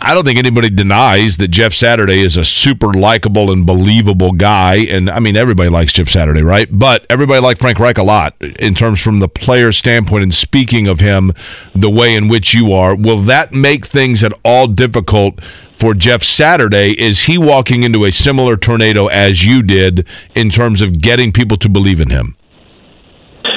[0.00, 4.76] I don't think anybody denies that Jeff Saturday is a super likable and believable guy.
[4.76, 6.68] And I mean, everybody likes Jeff Saturday, right?
[6.70, 10.22] But everybody liked Frank Reich a lot in terms from the player standpoint.
[10.22, 11.32] And speaking of him,
[11.74, 15.42] the way in which you are, will that make things at all difficult
[15.74, 16.92] for Jeff Saturday?
[16.92, 20.06] Is he walking into a similar tornado as you did
[20.36, 22.36] in terms of getting people to believe in him?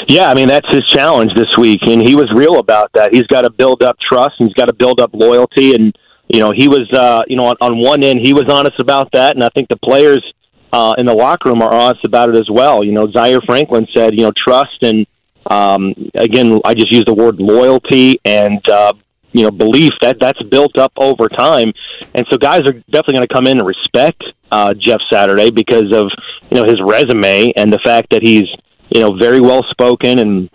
[0.09, 3.13] Yeah, I mean that's his challenge this week, and he was real about that.
[3.13, 5.95] He's got to build up trust, and he's got to build up loyalty, and
[6.27, 9.11] you know, he was, uh, you know, on, on one end, he was honest about
[9.13, 10.23] that, and I think the players
[10.71, 12.83] uh, in the locker room are honest about it as well.
[12.83, 15.05] You know, Zaire Franklin said, you know, trust and
[15.49, 18.93] um, again, I just use the word loyalty and uh,
[19.31, 21.71] you know belief that that's built up over time,
[22.13, 25.91] and so guys are definitely going to come in and respect uh, Jeff Saturday because
[25.93, 26.07] of
[26.51, 28.45] you know his resume and the fact that he's
[28.89, 30.49] you know very well spoken and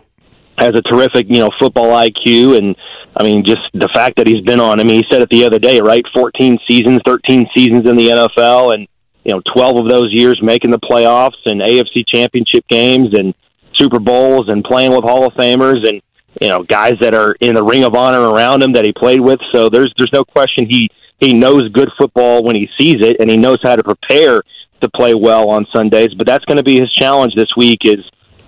[0.58, 2.76] has a terrific you know football IQ and
[3.16, 4.80] I mean just the fact that he's been on.
[4.80, 6.04] I mean he said it the other day, right?
[6.14, 8.86] 14 seasons, 13 seasons in the NFL, and
[9.24, 13.34] you know 12 of those years making the playoffs and AFC Championship games and
[13.78, 16.00] Super Bowls and playing with Hall of Famers and
[16.40, 19.20] you know guys that are in the Ring of Honor around him that he played
[19.20, 19.40] with.
[19.52, 20.88] So there's there's no question he
[21.20, 24.42] he knows good football when he sees it, and he knows how to prepare
[24.80, 26.12] to play well on Sundays.
[26.14, 28.04] But that's going to be his challenge this week is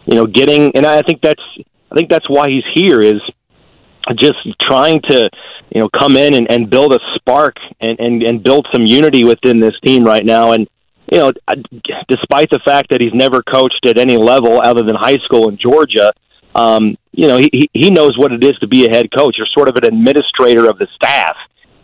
[0.06, 1.42] you know getting, and I think that's
[1.90, 3.20] I think that's why he's here is
[4.18, 5.28] just trying to
[5.70, 9.24] you know come in and, and build a spark and, and and build some unity
[9.24, 10.52] within this team right now.
[10.52, 10.68] And
[11.12, 11.32] you know
[12.08, 15.58] despite the fact that he's never coached at any level other than high school in
[15.58, 16.12] Georgia
[16.56, 19.36] um, you know he he knows what it is to be a head coach.
[19.36, 21.36] You're sort of an administrator of the staff.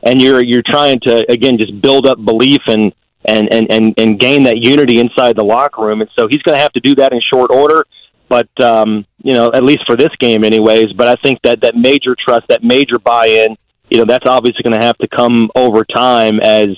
[0.04, 2.92] And you're you're trying to again just build up belief and
[3.24, 6.00] and and and, and gain that unity inside the locker room.
[6.00, 7.84] And so he's going to have to do that in short order
[8.32, 10.94] but um, you know, at least for this game, anyways.
[10.94, 13.58] But I think that that major trust, that major buy-in,
[13.90, 16.68] you know, that's obviously going to have to come over time as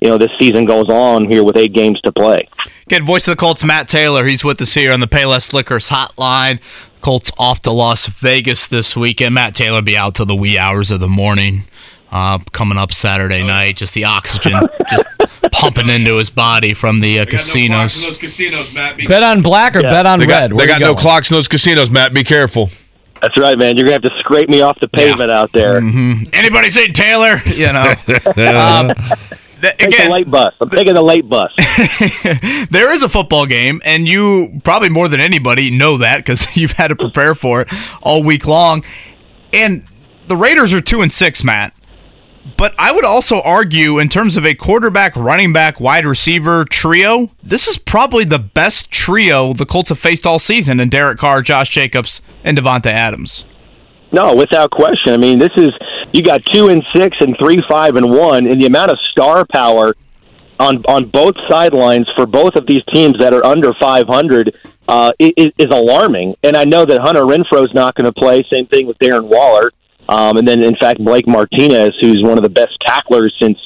[0.00, 2.48] you know this season goes on here with eight games to play.
[2.88, 4.24] Get voice of the Colts, Matt Taylor.
[4.24, 6.62] He's with us here on the Payless Liquors hotline.
[7.02, 9.34] Colts off to Las Vegas this weekend.
[9.34, 11.64] Matt Taylor be out till the wee hours of the morning.
[12.12, 14.60] Uh, coming up Saturday night, just the oxygen
[14.90, 15.06] just
[15.50, 18.00] pumping into his body from the uh, casinos.
[18.00, 18.98] No those casinos, Matt.
[18.98, 19.88] Be- bet on black or yeah.
[19.88, 20.50] bet on they red?
[20.50, 22.12] Got, they got no clocks in those casinos, Matt.
[22.12, 22.68] Be careful.
[23.22, 23.76] That's right, man.
[23.76, 25.40] You're gonna have to scrape me off the pavement yeah.
[25.40, 25.80] out there.
[25.80, 26.24] Mm-hmm.
[26.32, 27.40] Anybody say Taylor?
[27.46, 27.94] You know.
[28.58, 28.92] um,
[29.60, 30.52] th- again, the late bus.
[30.60, 31.52] I'm taking the late bus.
[32.70, 36.72] there is a football game, and you probably more than anybody know that because you've
[36.72, 37.68] had to prepare for it
[38.02, 38.84] all week long.
[39.54, 39.84] And
[40.26, 41.74] the Raiders are two and six, Matt.
[42.56, 47.30] But I would also argue, in terms of a quarterback, running back, wide receiver trio,
[47.42, 51.42] this is probably the best trio the Colts have faced all season in Derek Carr,
[51.42, 53.44] Josh Jacobs, and Davante Adams.
[54.10, 55.14] No, without question.
[55.14, 55.70] I mean, this is
[56.12, 59.46] you got two and six and three, five and one, and the amount of star
[59.52, 59.94] power
[60.58, 64.54] on on both sidelines for both of these teams that are under 500
[64.88, 66.34] uh, is, is alarming.
[66.42, 68.42] And I know that Hunter Renfrow is not going to play.
[68.52, 69.72] Same thing with Darren Waller.
[70.08, 73.58] Um, and then, in fact, Blake Martinez, who's one of the best tacklers since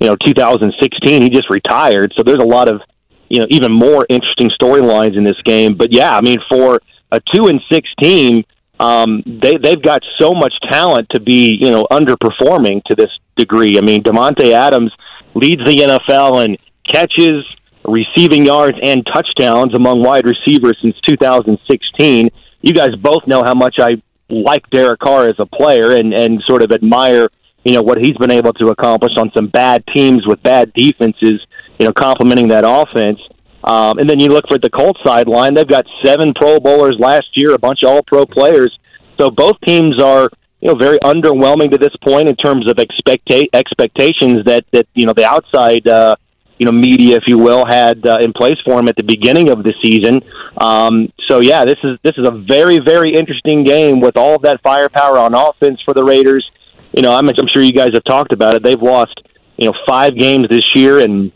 [0.00, 2.12] you know 2016, he just retired.
[2.16, 2.80] So there's a lot of
[3.28, 5.76] you know even more interesting storylines in this game.
[5.76, 6.80] But yeah, I mean, for
[7.12, 8.44] a two and six team,
[8.80, 13.78] um, they they've got so much talent to be you know underperforming to this degree.
[13.78, 14.92] I mean, Davante Adams
[15.34, 16.56] leads the NFL in
[16.92, 17.44] catches,
[17.84, 22.30] receiving yards, and touchdowns among wide receivers since 2016.
[22.62, 26.42] You guys both know how much I like Derek Carr as a player and and
[26.46, 27.28] sort of admire
[27.64, 31.44] you know what he's been able to accomplish on some bad teams with bad defenses.
[31.78, 33.18] You know, complementing that offense.
[33.64, 37.28] Um, and then you look for the Colts sideline; they've got seven Pro Bowlers last
[37.34, 38.78] year, a bunch of All Pro players.
[39.18, 40.28] So both teams are
[40.60, 45.06] you know very underwhelming to this point in terms of expecta- expectations that that you
[45.06, 46.14] know the outside uh,
[46.58, 49.50] you know media, if you will, had uh, in place for him at the beginning
[49.50, 50.20] of the season.
[50.58, 54.42] Um, so yeah, this is this is a very very interesting game with all of
[54.42, 56.48] that firepower on offense for the Raiders.
[56.92, 58.62] You know, I'm, I'm sure you guys have talked about it.
[58.62, 59.20] They've lost
[59.56, 61.32] you know five games this year, and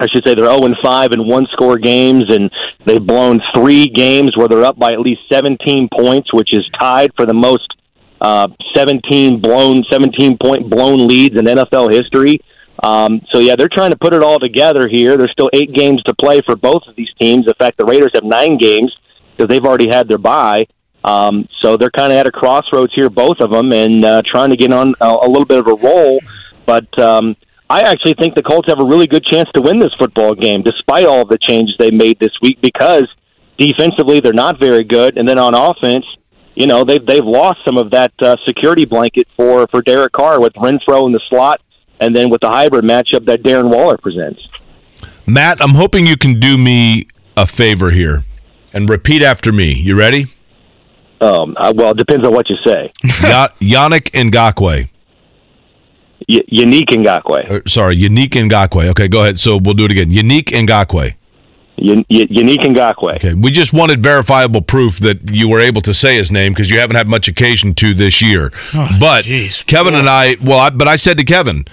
[0.00, 2.50] I should say they're 0 and 5 in one score games, and
[2.86, 7.10] they've blown three games where they're up by at least 17 points, which is tied
[7.16, 7.68] for the most
[8.20, 12.40] uh, 17 blown 17 point blown leads in NFL history.
[12.82, 15.16] Um, so yeah, they're trying to put it all together here.
[15.16, 17.46] There's still eight games to play for both of these teams.
[17.46, 18.92] In fact, the Raiders have nine games
[19.36, 20.66] because they've already had their bye.
[21.04, 24.50] Um, so they're kind of at a crossroads here, both of them, and uh, trying
[24.50, 26.20] to get on a, a little bit of a roll.
[26.66, 27.36] But um,
[27.68, 30.62] I actually think the Colts have a really good chance to win this football game,
[30.62, 33.04] despite all of the changes they made this week, because
[33.58, 36.04] defensively they're not very good, and then on offense,
[36.54, 40.40] you know they've they've lost some of that uh, security blanket for for Derek Carr
[40.40, 41.60] with Renfrow in the slot
[42.02, 44.40] and then with the hybrid matchup that Darren Waller presents.
[45.26, 48.24] Matt, I'm hoping you can do me a favor here
[48.72, 49.72] and repeat after me.
[49.72, 50.26] You ready?
[51.20, 52.92] Um, uh, well, it depends on what you say.
[53.04, 54.88] y- Yannick Ngakoue.
[56.28, 57.50] Y- Unique Ngakoue.
[57.50, 58.88] Uh, sorry, Unique Ngakoue.
[58.90, 59.38] Okay, go ahead.
[59.38, 60.10] So we'll do it again.
[60.10, 61.14] Unique Ngakoue.
[61.78, 63.14] Y- y- Unique Ngakoue.
[63.16, 66.68] Okay, we just wanted verifiable proof that you were able to say his name because
[66.70, 68.50] you haven't had much occasion to this year.
[68.74, 69.62] Oh, but geez.
[69.62, 71.64] Kevin and I, well, I, but I said to Kevin,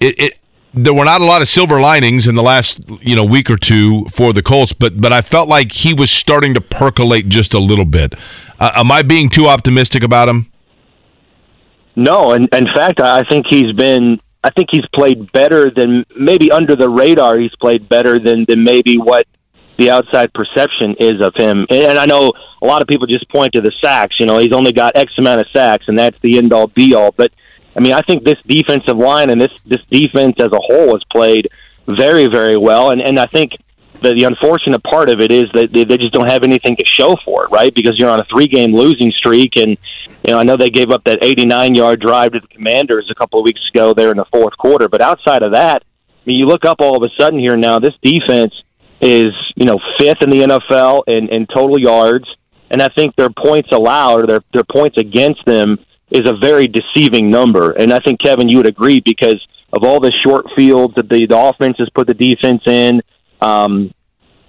[0.00, 0.38] it, it
[0.74, 3.56] there were not a lot of silver linings in the last you know week or
[3.56, 7.54] two for the Colts, but but I felt like he was starting to percolate just
[7.54, 8.14] a little bit.
[8.60, 10.50] Uh, am I being too optimistic about him?
[11.94, 14.20] No, and in fact, I think he's been.
[14.44, 17.38] I think he's played better than maybe under the radar.
[17.38, 19.26] He's played better than than maybe what
[19.78, 21.66] the outside perception is of him.
[21.70, 22.32] And I know
[22.62, 24.20] a lot of people just point to the sacks.
[24.20, 26.94] You know, he's only got X amount of sacks, and that's the end all be
[26.94, 27.12] all.
[27.12, 27.32] But
[27.76, 31.04] I mean, I think this defensive line and this this defense as a whole has
[31.10, 31.48] played
[31.86, 32.90] very, very well.
[32.90, 33.52] And and I think
[34.02, 36.84] the, the unfortunate part of it is that they, they just don't have anything to
[36.84, 37.74] show for it, right?
[37.74, 39.76] Because you're on a three game losing streak, and
[40.26, 43.14] you know I know they gave up that 89 yard drive to the Commanders a
[43.14, 44.88] couple of weeks ago there in the fourth quarter.
[44.88, 47.78] But outside of that, I mean, you look up all of a sudden here now,
[47.78, 48.54] this defense
[49.00, 52.26] is you know fifth in the NFL in, in total yards,
[52.70, 55.78] and I think their points allowed or their their points against them
[56.10, 57.72] is a very deceiving number.
[57.72, 61.26] And I think Kevin, you would agree because of all the short fields that the,
[61.26, 63.02] the offense has put the defense in.
[63.40, 63.92] Um,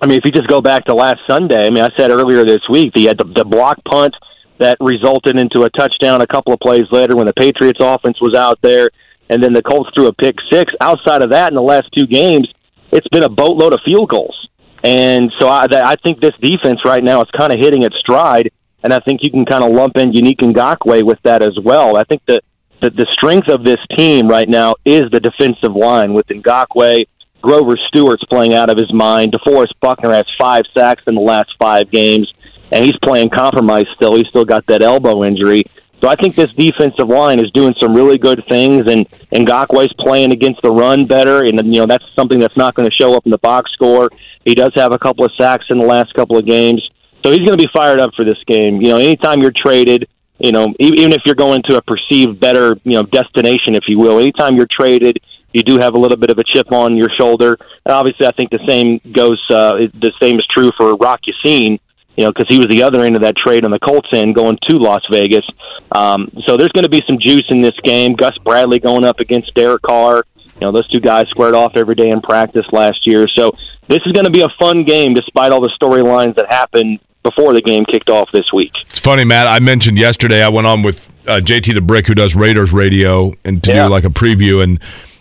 [0.01, 2.43] I mean, if you just go back to last Sunday, I mean, I said earlier
[2.43, 4.13] this week, the, the, the block punt
[4.59, 8.35] that resulted into a touchdown a couple of plays later when the Patriots offense was
[8.35, 8.89] out there,
[9.29, 10.71] and then the Colts threw a pick six.
[10.81, 12.47] Outside of that, in the last two games,
[12.91, 14.47] it's been a boatload of field goals.
[14.83, 18.51] And so I, I think this defense right now is kind of hitting its stride,
[18.83, 21.97] and I think you can kind of lump in Yannick Ngakoue with that as well.
[21.97, 22.43] I think that
[22.81, 27.05] the, the strength of this team right now is the defensive line with Ngakoue.
[27.41, 29.33] Grover Stewart's playing out of his mind.
[29.33, 32.31] DeForest Buckner has five sacks in the last five games,
[32.71, 34.15] and he's playing compromised still.
[34.15, 35.63] He's still got that elbow injury.
[36.01, 40.31] So I think this defensive line is doing some really good things, and Ngakoue's playing
[40.31, 43.25] against the run better, and you know that's something that's not going to show up
[43.25, 44.09] in the box score.
[44.45, 46.87] He does have a couple of sacks in the last couple of games,
[47.27, 48.81] so he's going to be fired up for this game.
[48.81, 50.07] You know, anytime you're traded,
[50.39, 53.99] you know, even if you're going to a perceived better, you know, destination, if you
[53.99, 55.19] will, anytime you're traded,
[55.51, 57.57] you do have a little bit of a chip on your shoulder.
[57.85, 59.43] And obviously, I think the same goes.
[59.49, 61.79] Uh, the same is true for Rock Ya-Sin,
[62.15, 64.33] you know, because he was the other end of that trade on the Colts end,
[64.33, 65.45] going to Las Vegas.
[65.91, 68.13] Um, so there's going to be some juice in this game.
[68.13, 70.23] Gus Bradley going up against Derek Carr.
[70.59, 73.27] You know, those two guys squared off every day in practice last year.
[73.37, 73.51] So
[73.89, 77.53] this is going to be a fun game, despite all the storylines that happened before
[77.53, 78.71] the game kicked off this week.
[78.89, 79.47] It's funny, Matt.
[79.47, 83.33] I mentioned yesterday I went on with uh, JT the Brick, who does Raiders radio,
[83.43, 83.83] and to Yeah.
[83.85, 84.79] do like a preview, and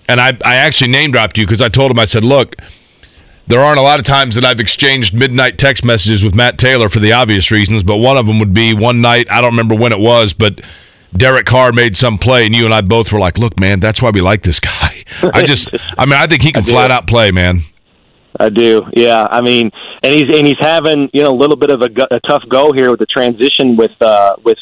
[0.09, 2.57] and I I actually name dropped you because I told him I said, look.
[3.49, 6.89] There aren't a lot of times that I've exchanged midnight text messages with Matt Taylor
[6.89, 9.77] for the obvious reasons, but one of them would be one night, I don't remember
[9.77, 10.61] when it was, but
[11.15, 14.01] Derek Carr made some play, and you and I both were like, look, man, that's
[14.01, 15.05] why we like this guy.
[15.35, 17.63] I just, I mean, I think he can flat out play, man.
[18.39, 18.83] I do.
[18.95, 19.71] Yeah, I mean,
[20.03, 22.73] and he's and he's having you know a little bit of a, a tough go
[22.73, 24.59] here with the transition with uh, with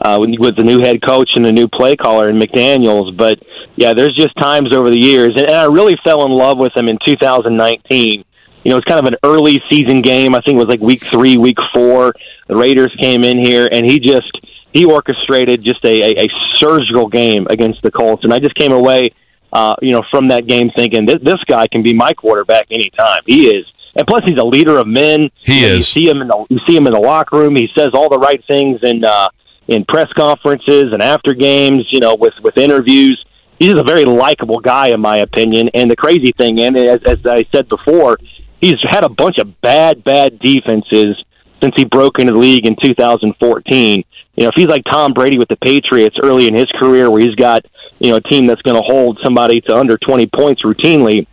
[0.00, 3.16] uh, with the new head coach and the new play caller in McDaniels.
[3.16, 3.40] But
[3.76, 6.76] yeah, there's just times over the years, and, and I really fell in love with
[6.76, 8.24] him in 2019.
[8.64, 10.34] You know, it's kind of an early season game.
[10.34, 12.14] I think it was like week three, week four.
[12.48, 14.30] The Raiders came in here, and he just
[14.74, 18.72] he orchestrated just a, a, a surgical game against the Colts, and I just came
[18.72, 19.14] away
[19.54, 23.20] uh, you know, from that game thinking this, this guy can be my quarterback anytime.
[23.24, 23.72] He is.
[23.94, 25.30] And plus, he's a leader of men.
[25.44, 25.94] He You know, is.
[25.94, 27.54] You see him in the you see him in the locker room.
[27.54, 29.28] He says all the right things in uh,
[29.68, 31.86] in press conferences and after games.
[31.92, 33.24] You know, with with interviews.
[33.60, 35.70] He's just a very likable guy, in my opinion.
[35.74, 38.18] And the crazy thing, and as, as I said before,
[38.60, 41.22] he's had a bunch of bad, bad defenses
[41.62, 44.04] since he broke into the league in 2014.
[44.36, 47.20] You know, if he's like Tom Brady with the Patriots early in his career, where
[47.20, 47.64] he's got
[47.98, 51.26] you know a team that's going to hold somebody to under 20 points routinely,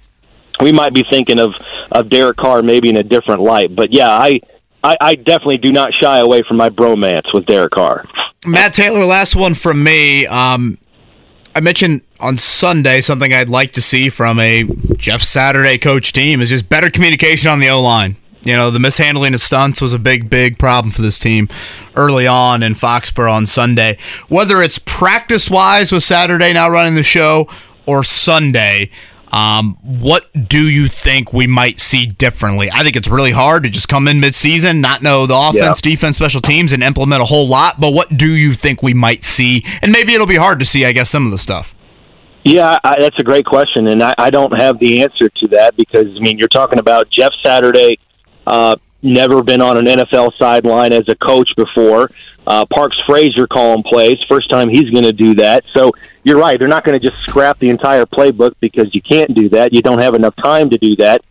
[0.61, 1.53] we might be thinking of
[1.91, 3.75] of Derek Carr maybe in a different light.
[3.75, 4.39] But yeah, I
[4.83, 8.03] I, I definitely do not shy away from my bromance with Derek Carr.
[8.45, 10.25] Matt Taylor, last one from me.
[10.25, 10.77] Um,
[11.55, 14.63] I mentioned on Sunday something I'd like to see from a
[14.97, 18.15] Jeff Saturday coach team is just better communication on the O line.
[18.43, 21.47] You know, the mishandling of stunts was a big, big problem for this team
[21.95, 23.97] early on in Foxborough on Sunday.
[24.29, 27.47] Whether it's practice wise with Saturday now running the show
[27.85, 28.89] or Sunday,
[29.31, 32.69] um, what do you think we might see differently?
[32.71, 36.17] I think it's really hard to just come in midseason, not know the offense, defense,
[36.17, 37.79] special teams, and implement a whole lot.
[37.79, 39.63] But what do you think we might see?
[39.81, 41.75] And maybe it'll be hard to see, I guess, some of the stuff.
[42.43, 45.75] Yeah, I, that's a great question, and I, I don't have the answer to that
[45.77, 47.99] because I mean you're talking about Jeff Saturday,
[48.47, 52.11] uh, never been on an NFL sideline as a coach before.
[52.47, 55.63] Uh, Parks Frazier calling plays, first time he's going to do that.
[55.75, 55.91] So
[56.23, 59.49] you're right; they're not going to just scrap the entire playbook because you can't do
[59.49, 59.73] that.
[59.73, 61.21] You don't have enough time to do that.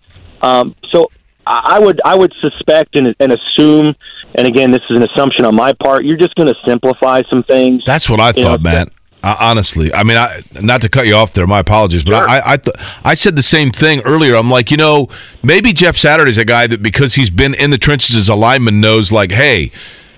[0.41, 1.11] Um, so
[1.47, 3.95] I would I would suspect and, and assume,
[4.37, 6.05] and again, this is an assumption on my part.
[6.05, 7.83] You're just going to simplify some things.
[7.85, 8.93] That's what I You know, thought, Matt.
[9.23, 11.47] Uh, honestly, I mean, I, not to cut you off there.
[11.47, 14.35] My apologies, but I I, th- I said the same thing earlier.
[14.35, 15.09] I'm like, you know,
[15.43, 18.81] maybe Jeff Saturday's a guy that because he's been in the trenches as a lineman
[18.81, 19.73] knows, like, hey,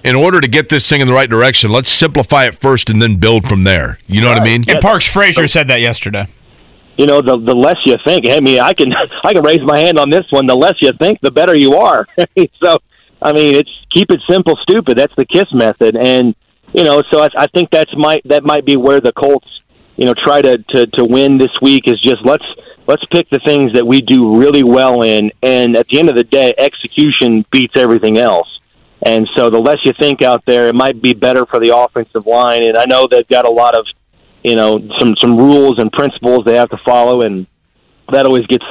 [0.05, 3.03] in order to get this thing in the right direction, let's simplify it first and
[3.03, 3.99] then build from there.
[4.07, 4.63] You know what I mean?
[4.69, 6.27] And Parks Frazier said that yesterday.
[6.97, 8.29] You know, the the less you think.
[8.29, 8.93] I mean, I can
[9.25, 10.47] I can raise my hand on this one.
[10.47, 12.07] The less you think, the better you are.
[12.63, 12.79] so,
[13.21, 14.99] I mean, it's keep it simple, stupid.
[14.99, 16.35] That's the Kiss method, and
[16.73, 19.61] you know, so I, I think that's might that might be where the Colts,
[19.97, 22.45] you know, try to, to to win this week is just let's
[22.87, 26.17] let's pick the things that we do really well in, and at the end of
[26.17, 28.49] the day, execution beats everything else.
[29.05, 32.25] And so the less you think out there, it might be better for the offensive
[32.25, 32.63] line.
[32.63, 33.85] And I know they've got a lot of,
[34.45, 37.47] you know, some some rules and principles they have to follow, and
[38.13, 38.65] that always gets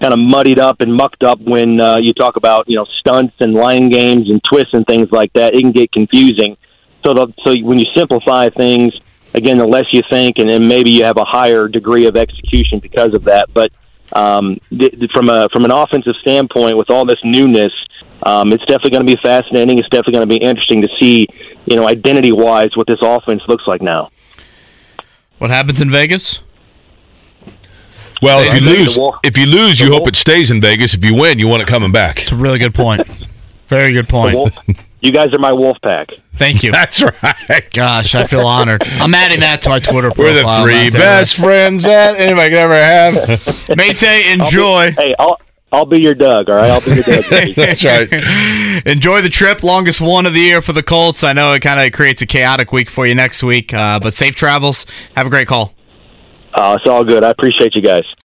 [0.00, 3.34] kind of muddied up and mucked up when uh, you talk about you know stunts
[3.40, 5.54] and line games and twists and things like that.
[5.54, 6.56] It can get confusing.
[7.04, 8.98] So the, so when you simplify things,
[9.34, 12.78] again, the less you think, and then maybe you have a higher degree of execution
[12.78, 13.52] because of that.
[13.52, 13.72] But
[14.14, 17.72] um, th- from a from an offensive standpoint, with all this newness,
[18.22, 19.78] um, it's definitely going to be fascinating.
[19.78, 21.26] It's definitely going to be interesting to see,
[21.66, 24.10] you know, identity wise, what this offense looks like now.
[25.38, 26.40] What happens in Vegas?
[28.22, 30.94] Well, if you lose, if you lose, you hope it stays in Vegas.
[30.94, 32.22] If you win, you want it coming back.
[32.22, 33.06] It's a really good point.
[33.68, 34.36] Very good point.
[34.36, 34.56] Wolf,
[35.04, 36.08] you guys are my wolf pack.
[36.36, 36.72] Thank you.
[36.72, 37.70] That's right.
[37.72, 38.82] Gosh, I feel honored.
[38.84, 40.24] I'm adding that to my Twitter profile.
[40.24, 43.68] We're the three not telling best friends that anybody could ever have.
[43.76, 44.02] Mate,
[44.32, 44.92] enjoy.
[44.92, 45.38] Hey, I'll
[45.72, 46.48] I'll be your Doug.
[46.48, 47.24] All right, I'll be your Doug.
[47.54, 48.86] That's right.
[48.86, 49.62] Enjoy the trip.
[49.62, 51.22] Longest one of the year for the Colts.
[51.22, 54.14] I know it kind of creates a chaotic week for you next week, uh, but
[54.14, 54.86] safe travels.
[55.16, 55.74] Have a great call.
[56.54, 57.24] Uh, it's all good.
[57.24, 58.04] I appreciate you guys.